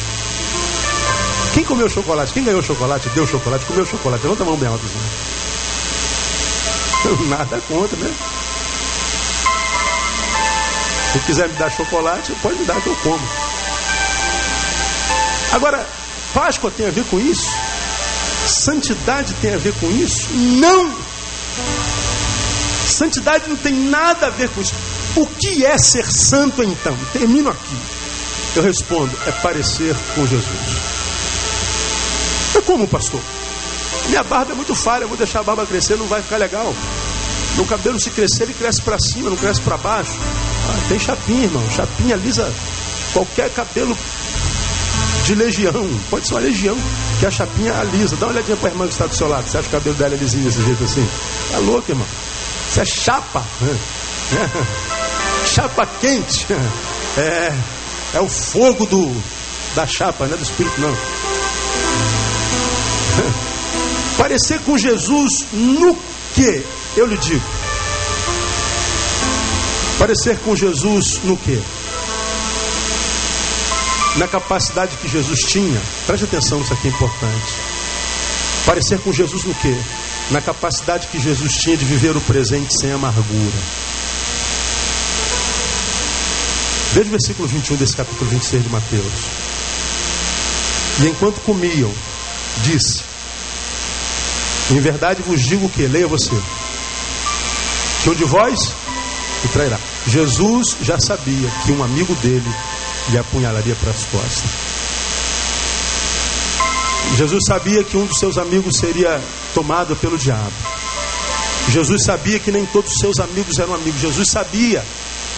[1.59, 2.33] Quem comeu chocolate?
[2.33, 3.09] Quem ganhou chocolate?
[3.09, 3.67] Deu chocolate?
[3.67, 4.23] Comeu chocolate?
[4.23, 5.01] Levanta a mão bem alta assim.
[7.29, 8.15] Nada contra, né?
[11.13, 13.29] Se quiser me dar chocolate, pode me dar que eu como.
[15.51, 15.85] Agora,
[16.33, 17.51] Páscoa tem a ver com isso?
[18.47, 20.29] Santidade tem a ver com isso?
[20.33, 20.97] Não!
[22.87, 24.75] Santidade não tem nada a ver com isso.
[25.17, 26.97] O que é ser santo então?
[27.13, 27.77] Termino aqui.
[28.55, 30.98] Eu respondo: é parecer com Jesus.
[32.55, 33.21] É como, pastor?
[34.09, 36.75] Minha barba é muito falha, vou deixar a barba crescer, não vai ficar legal.
[37.59, 40.13] O cabelo se crescer, ele cresce para cima, não cresce para baixo.
[40.69, 41.63] Ah, tem chapinha, irmão.
[41.75, 42.51] Chapinha lisa
[43.13, 43.97] qualquer cabelo
[45.25, 45.91] de legião.
[46.09, 46.77] Pode ser uma legião,
[47.19, 48.17] que a chapinha alisa.
[48.17, 49.49] Dá uma olhadinha para a irmã que está do seu lado.
[49.49, 51.09] Você acha que o cabelo dela é lisinho desse jeito assim?
[51.51, 52.07] Tá louco, irmão.
[52.71, 53.45] Isso é chapa.
[55.47, 56.47] chapa quente.
[57.17, 57.53] É,
[58.15, 59.23] é o fogo do,
[59.75, 60.97] da chapa, não é do espírito, não.
[64.19, 65.97] Parecer com Jesus no
[66.35, 66.65] que?
[66.97, 67.45] Eu lhe digo.
[69.99, 71.61] Parecer com Jesus no que?
[74.17, 77.55] Na capacidade que Jesus tinha, preste atenção, isso aqui é importante.
[78.67, 79.77] Parecer com Jesus no que?
[80.31, 83.59] Na capacidade que Jesus tinha de viver o presente sem amargura.
[86.93, 89.13] Veja o versículo 21 desse capítulo 26 de Mateus.
[91.01, 91.93] E enquanto comiam,
[92.63, 93.03] disse:
[94.71, 96.35] Em verdade vos digo que, leia você,
[98.03, 98.73] que um de vós
[99.45, 99.79] o trairá.
[100.07, 102.55] Jesus já sabia que um amigo dele
[103.11, 104.51] lhe apunhalaria para as costas.
[107.17, 109.21] Jesus sabia que um dos seus amigos seria
[109.55, 110.53] tomado pelo diabo.
[111.71, 114.01] Jesus sabia que nem todos os seus amigos eram amigos.
[114.01, 114.85] Jesus sabia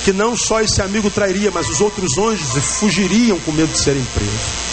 [0.04, 4.04] que não só esse amigo trairia, mas os outros anjos fugiriam com medo de serem
[4.14, 4.69] presos.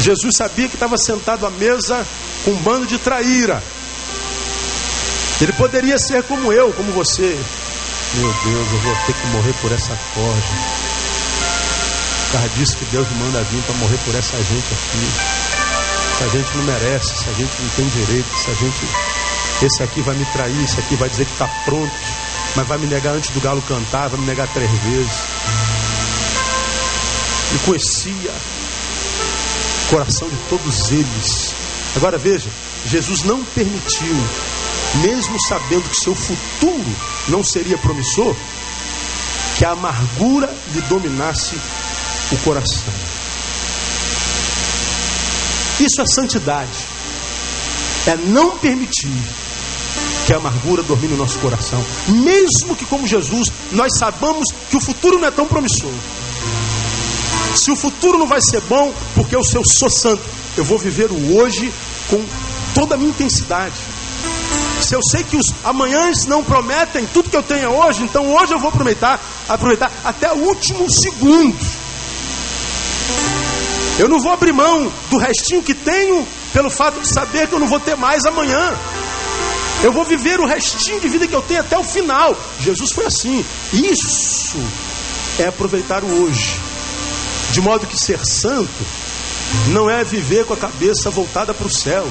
[0.00, 2.06] Jesus sabia que estava sentado à mesa
[2.44, 3.62] com um bando de traíra.
[5.40, 7.38] Ele poderia ser como eu, como você.
[8.14, 10.90] Meu Deus, eu vou ter que morrer por essa corda.
[12.32, 16.18] Cara disse que Deus me manda vir para morrer por essa gente aqui.
[16.18, 19.66] Se a gente não merece, se a gente não tem direito, se a gente.
[19.66, 21.92] Esse aqui vai me trair, esse aqui vai dizer que está pronto,
[22.56, 25.12] mas vai me negar antes do galo cantar, vai me negar três vezes.
[27.54, 28.32] E conhecia
[29.90, 31.54] coração de todos eles.
[31.96, 32.48] Agora veja,
[32.86, 34.16] Jesus não permitiu
[35.02, 36.96] mesmo sabendo que seu futuro
[37.28, 38.34] não seria promissor,
[39.56, 41.54] que a amargura lhe dominasse
[42.32, 42.92] o coração.
[45.78, 46.70] Isso é santidade.
[48.06, 49.22] É não permitir
[50.26, 51.84] que a amargura domine o nosso coração.
[52.08, 55.90] Mesmo que, como Jesus, nós sabamos que o futuro não é tão promissor.
[57.54, 60.22] Se o futuro não vai ser bom, porque eu sou santo,
[60.56, 61.72] eu vou viver o hoje
[62.08, 62.24] com
[62.74, 63.74] toda a minha intensidade.
[64.80, 68.52] Se eu sei que os amanhãs não prometem tudo que eu tenho hoje, então hoje
[68.52, 71.58] eu vou aproveitar, aproveitar até o último segundo.
[73.98, 77.60] Eu não vou abrir mão do restinho que tenho pelo fato de saber que eu
[77.60, 78.74] não vou ter mais amanhã.
[79.82, 82.36] Eu vou viver o restinho de vida que eu tenho até o final.
[82.60, 83.44] Jesus foi assim.
[83.72, 84.56] Isso
[85.38, 86.69] é aproveitar o hoje.
[87.52, 88.84] De modo que ser santo
[89.68, 92.06] não é viver com a cabeça voltada para o céu.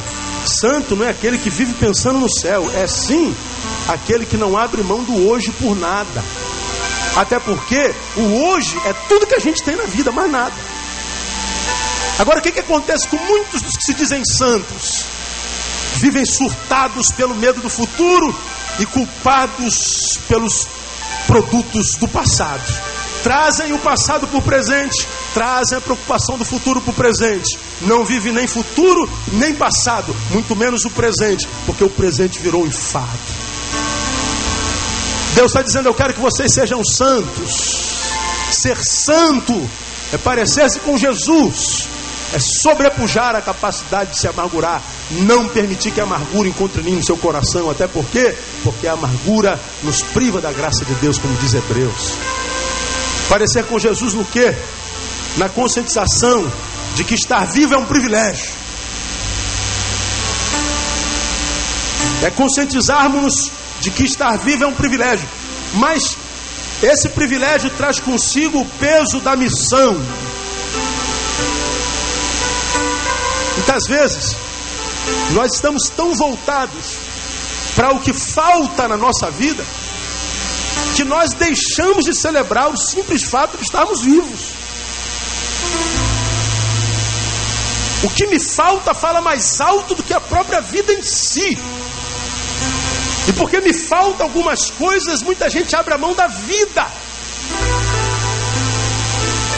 [0.46, 3.36] Santo não é aquele que vive pensando no céu, é sim
[3.88, 6.24] aquele que não abre mão do hoje por nada.
[7.16, 10.54] Até porque o hoje é tudo que a gente tem na vida, mais nada.
[12.20, 15.06] Agora, o que, que acontece com muitos dos que se dizem santos?
[15.96, 18.36] Vivem surtados pelo medo do futuro
[18.80, 20.68] e culpados pelos
[21.28, 22.64] produtos do passado.
[23.24, 27.58] Trazem o passado para o presente, trazem a preocupação do futuro para o presente.
[27.82, 33.20] Não vive nem futuro, nem passado, muito menos o presente, porque o presente virou enfado.
[35.36, 37.90] Deus está dizendo: Eu quero que vocês sejam santos.
[38.52, 39.70] Ser santo
[40.12, 41.88] é parecer-se com Jesus,
[42.34, 47.06] é sobrepujar a capacidade de se amargurar, não permitir que a amargura encontre ninho no
[47.06, 51.54] seu coração, até porque, porque a amargura nos priva da graça de Deus, como diz
[51.54, 52.14] Hebreus.
[53.30, 54.56] Parecer com Jesus no que?
[55.40, 56.52] Na conscientização
[56.96, 58.52] de que estar vivo é um privilégio.
[62.22, 65.26] É conscientizarmos de que estar vivo é um privilégio.
[65.76, 66.18] Mas
[66.84, 69.96] esse privilégio traz consigo o peso da missão.
[73.56, 74.36] Muitas vezes,
[75.32, 76.98] nós estamos tão voltados
[77.78, 79.64] para o que falta na nossa vida
[80.98, 84.59] que nós deixamos de celebrar o simples fato de estarmos vivos.
[88.04, 91.58] O que me falta fala mais alto do que a própria vida em si.
[93.28, 96.88] E porque me faltam algumas coisas, muita gente abre a mão da vida.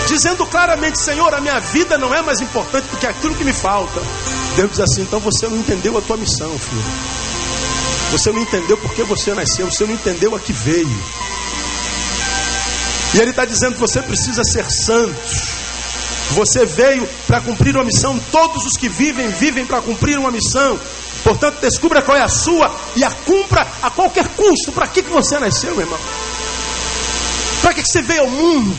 [0.08, 3.54] Dizendo claramente, Senhor, a minha vida não é mais importante do que aquilo que me
[3.54, 4.02] falta.
[4.56, 6.84] Deus diz assim: então você não entendeu a tua missão, filho.
[8.12, 11.04] Você não entendeu porque você nasceu, você não entendeu a que veio.
[13.14, 15.51] E ele está dizendo você precisa ser santo.
[16.34, 18.20] Você veio para cumprir uma missão.
[18.32, 20.80] Todos os que vivem, vivem para cumprir uma missão.
[21.24, 24.72] Portanto, descubra qual é a sua e a cumpra a qualquer custo.
[24.72, 26.00] Para que, que você nasceu, meu irmão?
[27.62, 28.76] Para que, que você veio ao mundo?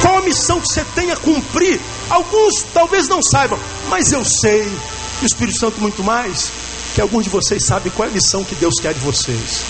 [0.00, 1.80] Qual a missão que você tem a cumprir?
[2.08, 3.58] Alguns talvez não saibam,
[3.88, 4.62] mas eu sei,
[5.20, 6.52] e o Espírito Santo muito mais,
[6.94, 9.64] que alguns de vocês sabem qual é a missão que Deus quer de vocês.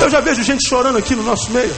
[0.00, 1.74] Eu já vejo gente chorando aqui no nosso meio.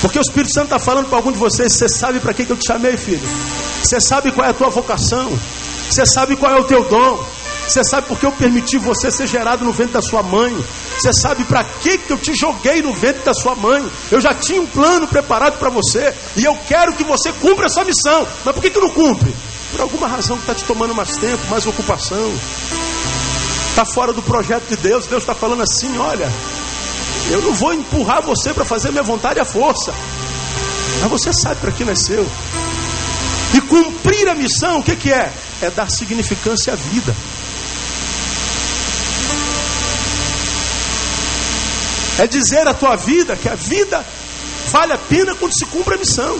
[0.00, 2.52] Porque o Espírito Santo está falando para algum de vocês: você sabe para que, que
[2.52, 3.26] eu te chamei, filho?
[3.82, 5.30] Você sabe qual é a tua vocação?
[5.90, 7.24] Você sabe qual é o teu dom?
[7.66, 10.56] Você sabe porque eu permiti você ser gerado no ventre da sua mãe?
[10.98, 13.88] Você sabe para que, que eu te joguei no ventre da sua mãe?
[14.10, 17.84] Eu já tinha um plano preparado para você e eu quero que você cumpra essa
[17.84, 18.26] missão.
[18.44, 19.32] Mas por que, que não cumpre?
[19.70, 22.32] Por alguma razão que está te tomando mais tempo, mais ocupação.
[23.70, 25.06] Está fora do projeto de Deus.
[25.06, 26.28] Deus está falando assim: olha,
[27.30, 29.92] eu não vou empurrar você para fazer minha vontade à força.
[31.00, 32.26] Mas você sabe para que nasceu.
[33.54, 35.32] E cumprir a missão, o que, que é?
[35.62, 37.14] É dar significância à vida.
[42.18, 44.04] É dizer à tua vida que a vida
[44.68, 46.38] vale a pena quando se cumpre a missão.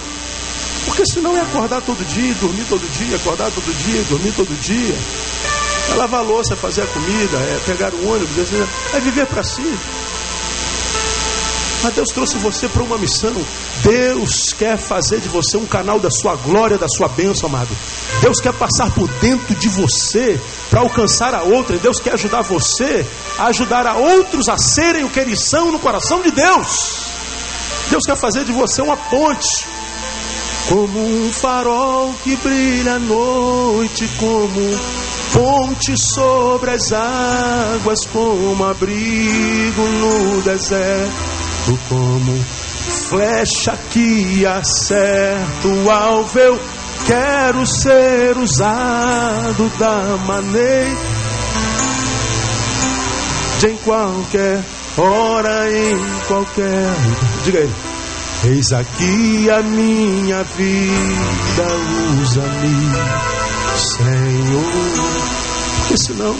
[0.84, 4.94] Porque senão é acordar todo dia, dormir todo dia, acordar todo dia, dormir todo dia.
[5.90, 8.36] É lavar a louça, é fazer a comida, é pegar o ônibus,
[8.94, 9.78] é viver para si.
[11.82, 13.34] Mas Deus trouxe você para uma missão.
[13.82, 17.74] Deus quer fazer de você um canal da sua glória, da sua bênção, amado.
[18.20, 21.78] Deus quer passar por dentro de você para alcançar a outra.
[21.78, 23.06] Deus quer ajudar você
[23.38, 27.06] a ajudar a outros a serem o que eles são no coração de Deus.
[27.88, 29.66] Deus quer fazer de você uma ponte.
[30.68, 34.78] Como um farol que brilha à noite, como
[35.32, 41.39] ponte sobre as águas, como abrigo no deserto
[41.88, 42.44] como
[43.08, 46.38] flecha que acerta o alvo.
[46.38, 46.60] Eu
[47.06, 51.20] quero ser usado da maneira
[53.68, 54.62] em qualquer
[54.96, 56.94] hora, em qualquer.
[57.44, 57.68] Diga.
[58.42, 61.66] Eis aqui a minha vida,
[62.22, 62.96] usa-me,
[63.76, 64.72] Senhor.
[65.76, 66.34] Porque senão,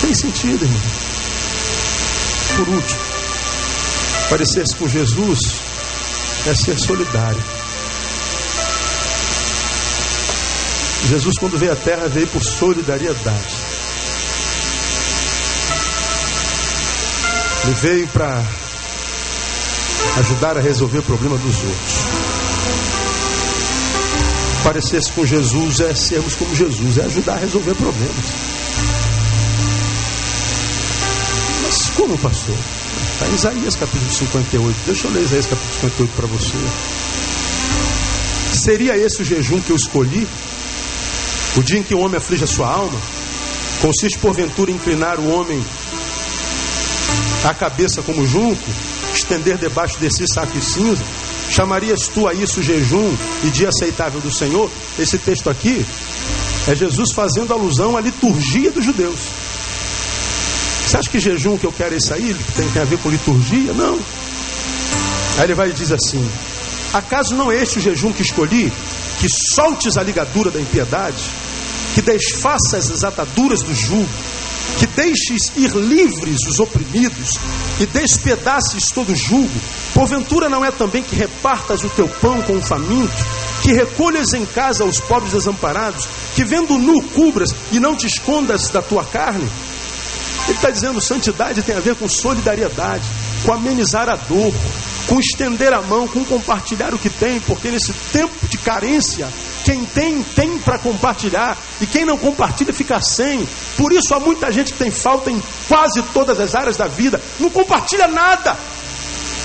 [0.00, 1.01] tem sentido, irmão.
[2.56, 3.00] Por último,
[4.28, 5.38] parecer-se com Jesus
[6.46, 7.42] é ser solidário.
[11.08, 13.54] Jesus, quando veio à terra, veio por solidariedade.
[17.64, 18.42] Ele veio para
[20.18, 21.94] ajudar a resolver o problema dos outros.
[24.64, 28.51] Parecer-se com Jesus é sermos como Jesus, é ajudar a resolver problemas.
[31.96, 32.56] Como, pastor?
[33.12, 34.76] Está em Isaías capítulo 58.
[34.86, 36.54] Deixa eu ler Isaías capítulo 58 para você.
[38.54, 40.26] Seria esse o jejum que eu escolhi?
[41.56, 42.98] O dia em que o homem aflige a sua alma?
[43.80, 45.62] Consiste, porventura, em inclinar o homem
[47.44, 48.62] a cabeça como junco,
[49.12, 51.02] estender debaixo de si saco e cinza?
[51.50, 53.14] Chamarias tu a isso jejum
[53.44, 54.70] e dia aceitável do Senhor?
[54.98, 55.84] Esse texto aqui
[56.68, 59.41] é Jesus fazendo alusão à liturgia dos judeus.
[60.92, 62.36] Você acha que jejum que eu quero é isso aí?
[62.54, 63.72] Tem, tem a ver com liturgia?
[63.72, 63.98] Não.
[65.38, 66.22] Aí ele vai e diz assim:
[66.92, 68.70] Acaso não é este o jejum que escolhi?
[69.18, 71.22] Que soltes a ligadura da impiedade,
[71.94, 74.06] que desfaças as ataduras do jugo,
[74.78, 77.38] que deixes ir livres os oprimidos
[77.80, 79.48] e despedaces todo jugo.
[79.94, 83.16] Porventura não é também que repartas o teu pão com o faminto,
[83.62, 88.68] que recolhas em casa os pobres desamparados, que vendo nu cubras e não te escondas
[88.68, 89.48] da tua carne?
[90.48, 93.04] Ele está dizendo santidade tem a ver com solidariedade,
[93.44, 94.52] com amenizar a dor,
[95.06, 99.28] com estender a mão, com compartilhar o que tem, porque nesse tempo de carência,
[99.64, 103.46] quem tem, tem para compartilhar, e quem não compartilha fica sem.
[103.76, 107.20] Por isso há muita gente que tem falta em quase todas as áreas da vida,
[107.38, 108.56] não compartilha nada,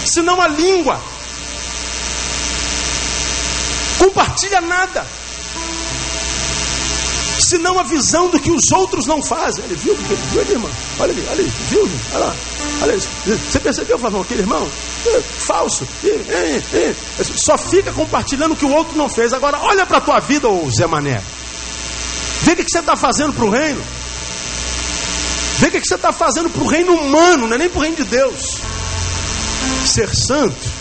[0.05, 0.99] senão a língua.
[3.99, 5.05] Compartilha nada
[7.47, 9.63] senão a visão do que os outros não fazem.
[9.65, 10.69] Ele viu, viu ali, irmão?
[10.99, 11.89] Olha ali, olha ali, viu?
[12.13, 12.35] Olha lá,
[12.81, 13.09] olha isso.
[13.25, 14.67] Você percebeu, Flavão, aquele irmão?
[15.05, 15.87] É, falso.
[16.03, 16.95] É, é.
[17.23, 19.33] Só fica compartilhando o que o outro não fez.
[19.33, 21.21] Agora, olha para a tua vida, ô Zé Mané.
[22.41, 23.81] Vê o que você está fazendo para o reino.
[25.59, 27.81] Vê o que você está fazendo para o reino humano, não é nem para o
[27.81, 28.57] reino de Deus.
[29.85, 30.77] Ser santo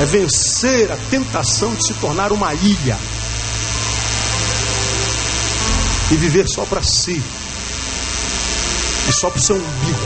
[0.00, 2.98] é vencer a tentação de se tornar uma ilha
[6.12, 7.22] e viver só para si
[9.08, 9.98] e só para o seu umbigo.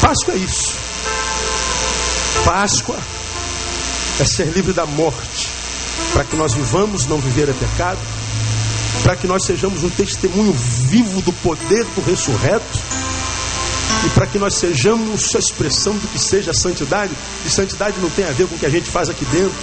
[0.00, 0.76] Páscoa é isso.
[2.44, 2.98] Páscoa
[4.20, 5.48] é ser livre da morte,
[6.12, 8.00] para que nós vivamos, não viver é pecado,
[9.04, 12.78] para que nós sejamos um testemunho vivo do poder do ressurreto
[14.04, 17.12] e para que nós sejamos a expressão do que seja a santidade.
[17.46, 19.56] E santidade não tem a ver com o que a gente faz aqui dentro,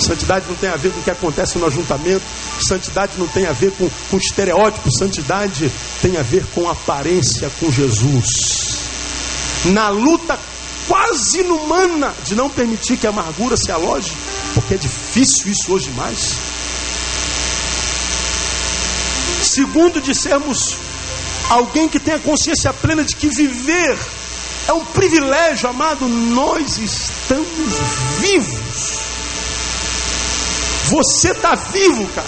[0.00, 2.22] santidade não tem a ver com o que acontece no ajuntamento,
[2.66, 5.70] santidade não tem a ver com, com estereótipo, santidade
[6.00, 8.78] tem a ver com aparência com Jesus.
[9.66, 10.38] Na luta
[10.88, 14.12] quase inumana de não permitir que a amargura se aloje,
[14.54, 16.36] porque é difícil isso hoje mais.
[19.42, 20.76] Segundo, de sermos
[21.50, 23.98] alguém que tenha consciência plena de que viver
[24.68, 26.06] é um privilégio, amado.
[26.08, 27.48] Nós estamos
[28.20, 29.11] vivos.
[30.88, 32.26] Você está vivo, cara.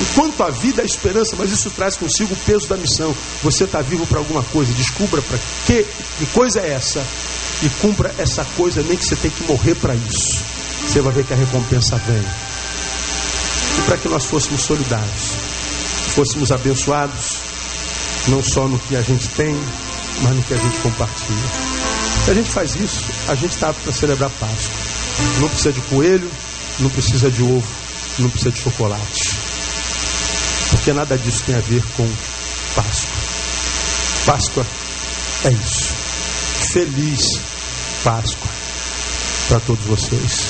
[0.00, 3.14] Enquanto a vida é esperança, mas isso traz consigo o peso da missão.
[3.42, 4.72] Você está vivo para alguma coisa.
[4.72, 5.84] Descubra para que,
[6.18, 7.04] que coisa é essa
[7.62, 10.44] e cumpra essa coisa, nem que você tenha que morrer para isso.
[10.86, 12.22] Você vai ver que a recompensa vem.
[13.78, 15.32] E para que nós fôssemos solidários,
[16.14, 17.38] fôssemos abençoados,
[18.28, 19.56] não só no que a gente tem,
[20.22, 21.48] mas no que a gente compartilha.
[22.24, 24.74] Se a gente faz isso, a gente está para celebrar Páscoa.
[25.40, 26.30] Não precisa de coelho,
[26.80, 27.66] não precisa de ovo,
[28.18, 29.36] não precisa de chocolate.
[30.70, 32.08] Porque nada disso tem a ver com
[32.74, 33.16] Páscoa.
[34.26, 34.66] Páscoa
[35.44, 35.94] é isso.
[36.72, 37.40] Feliz
[38.04, 38.48] Páscoa
[39.48, 40.46] para todos vocês.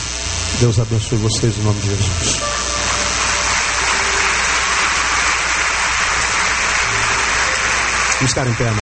[0.61, 2.41] Deus abençoe vocês em nome de Jesus.
[8.19, 8.88] Vamos ficar em pé,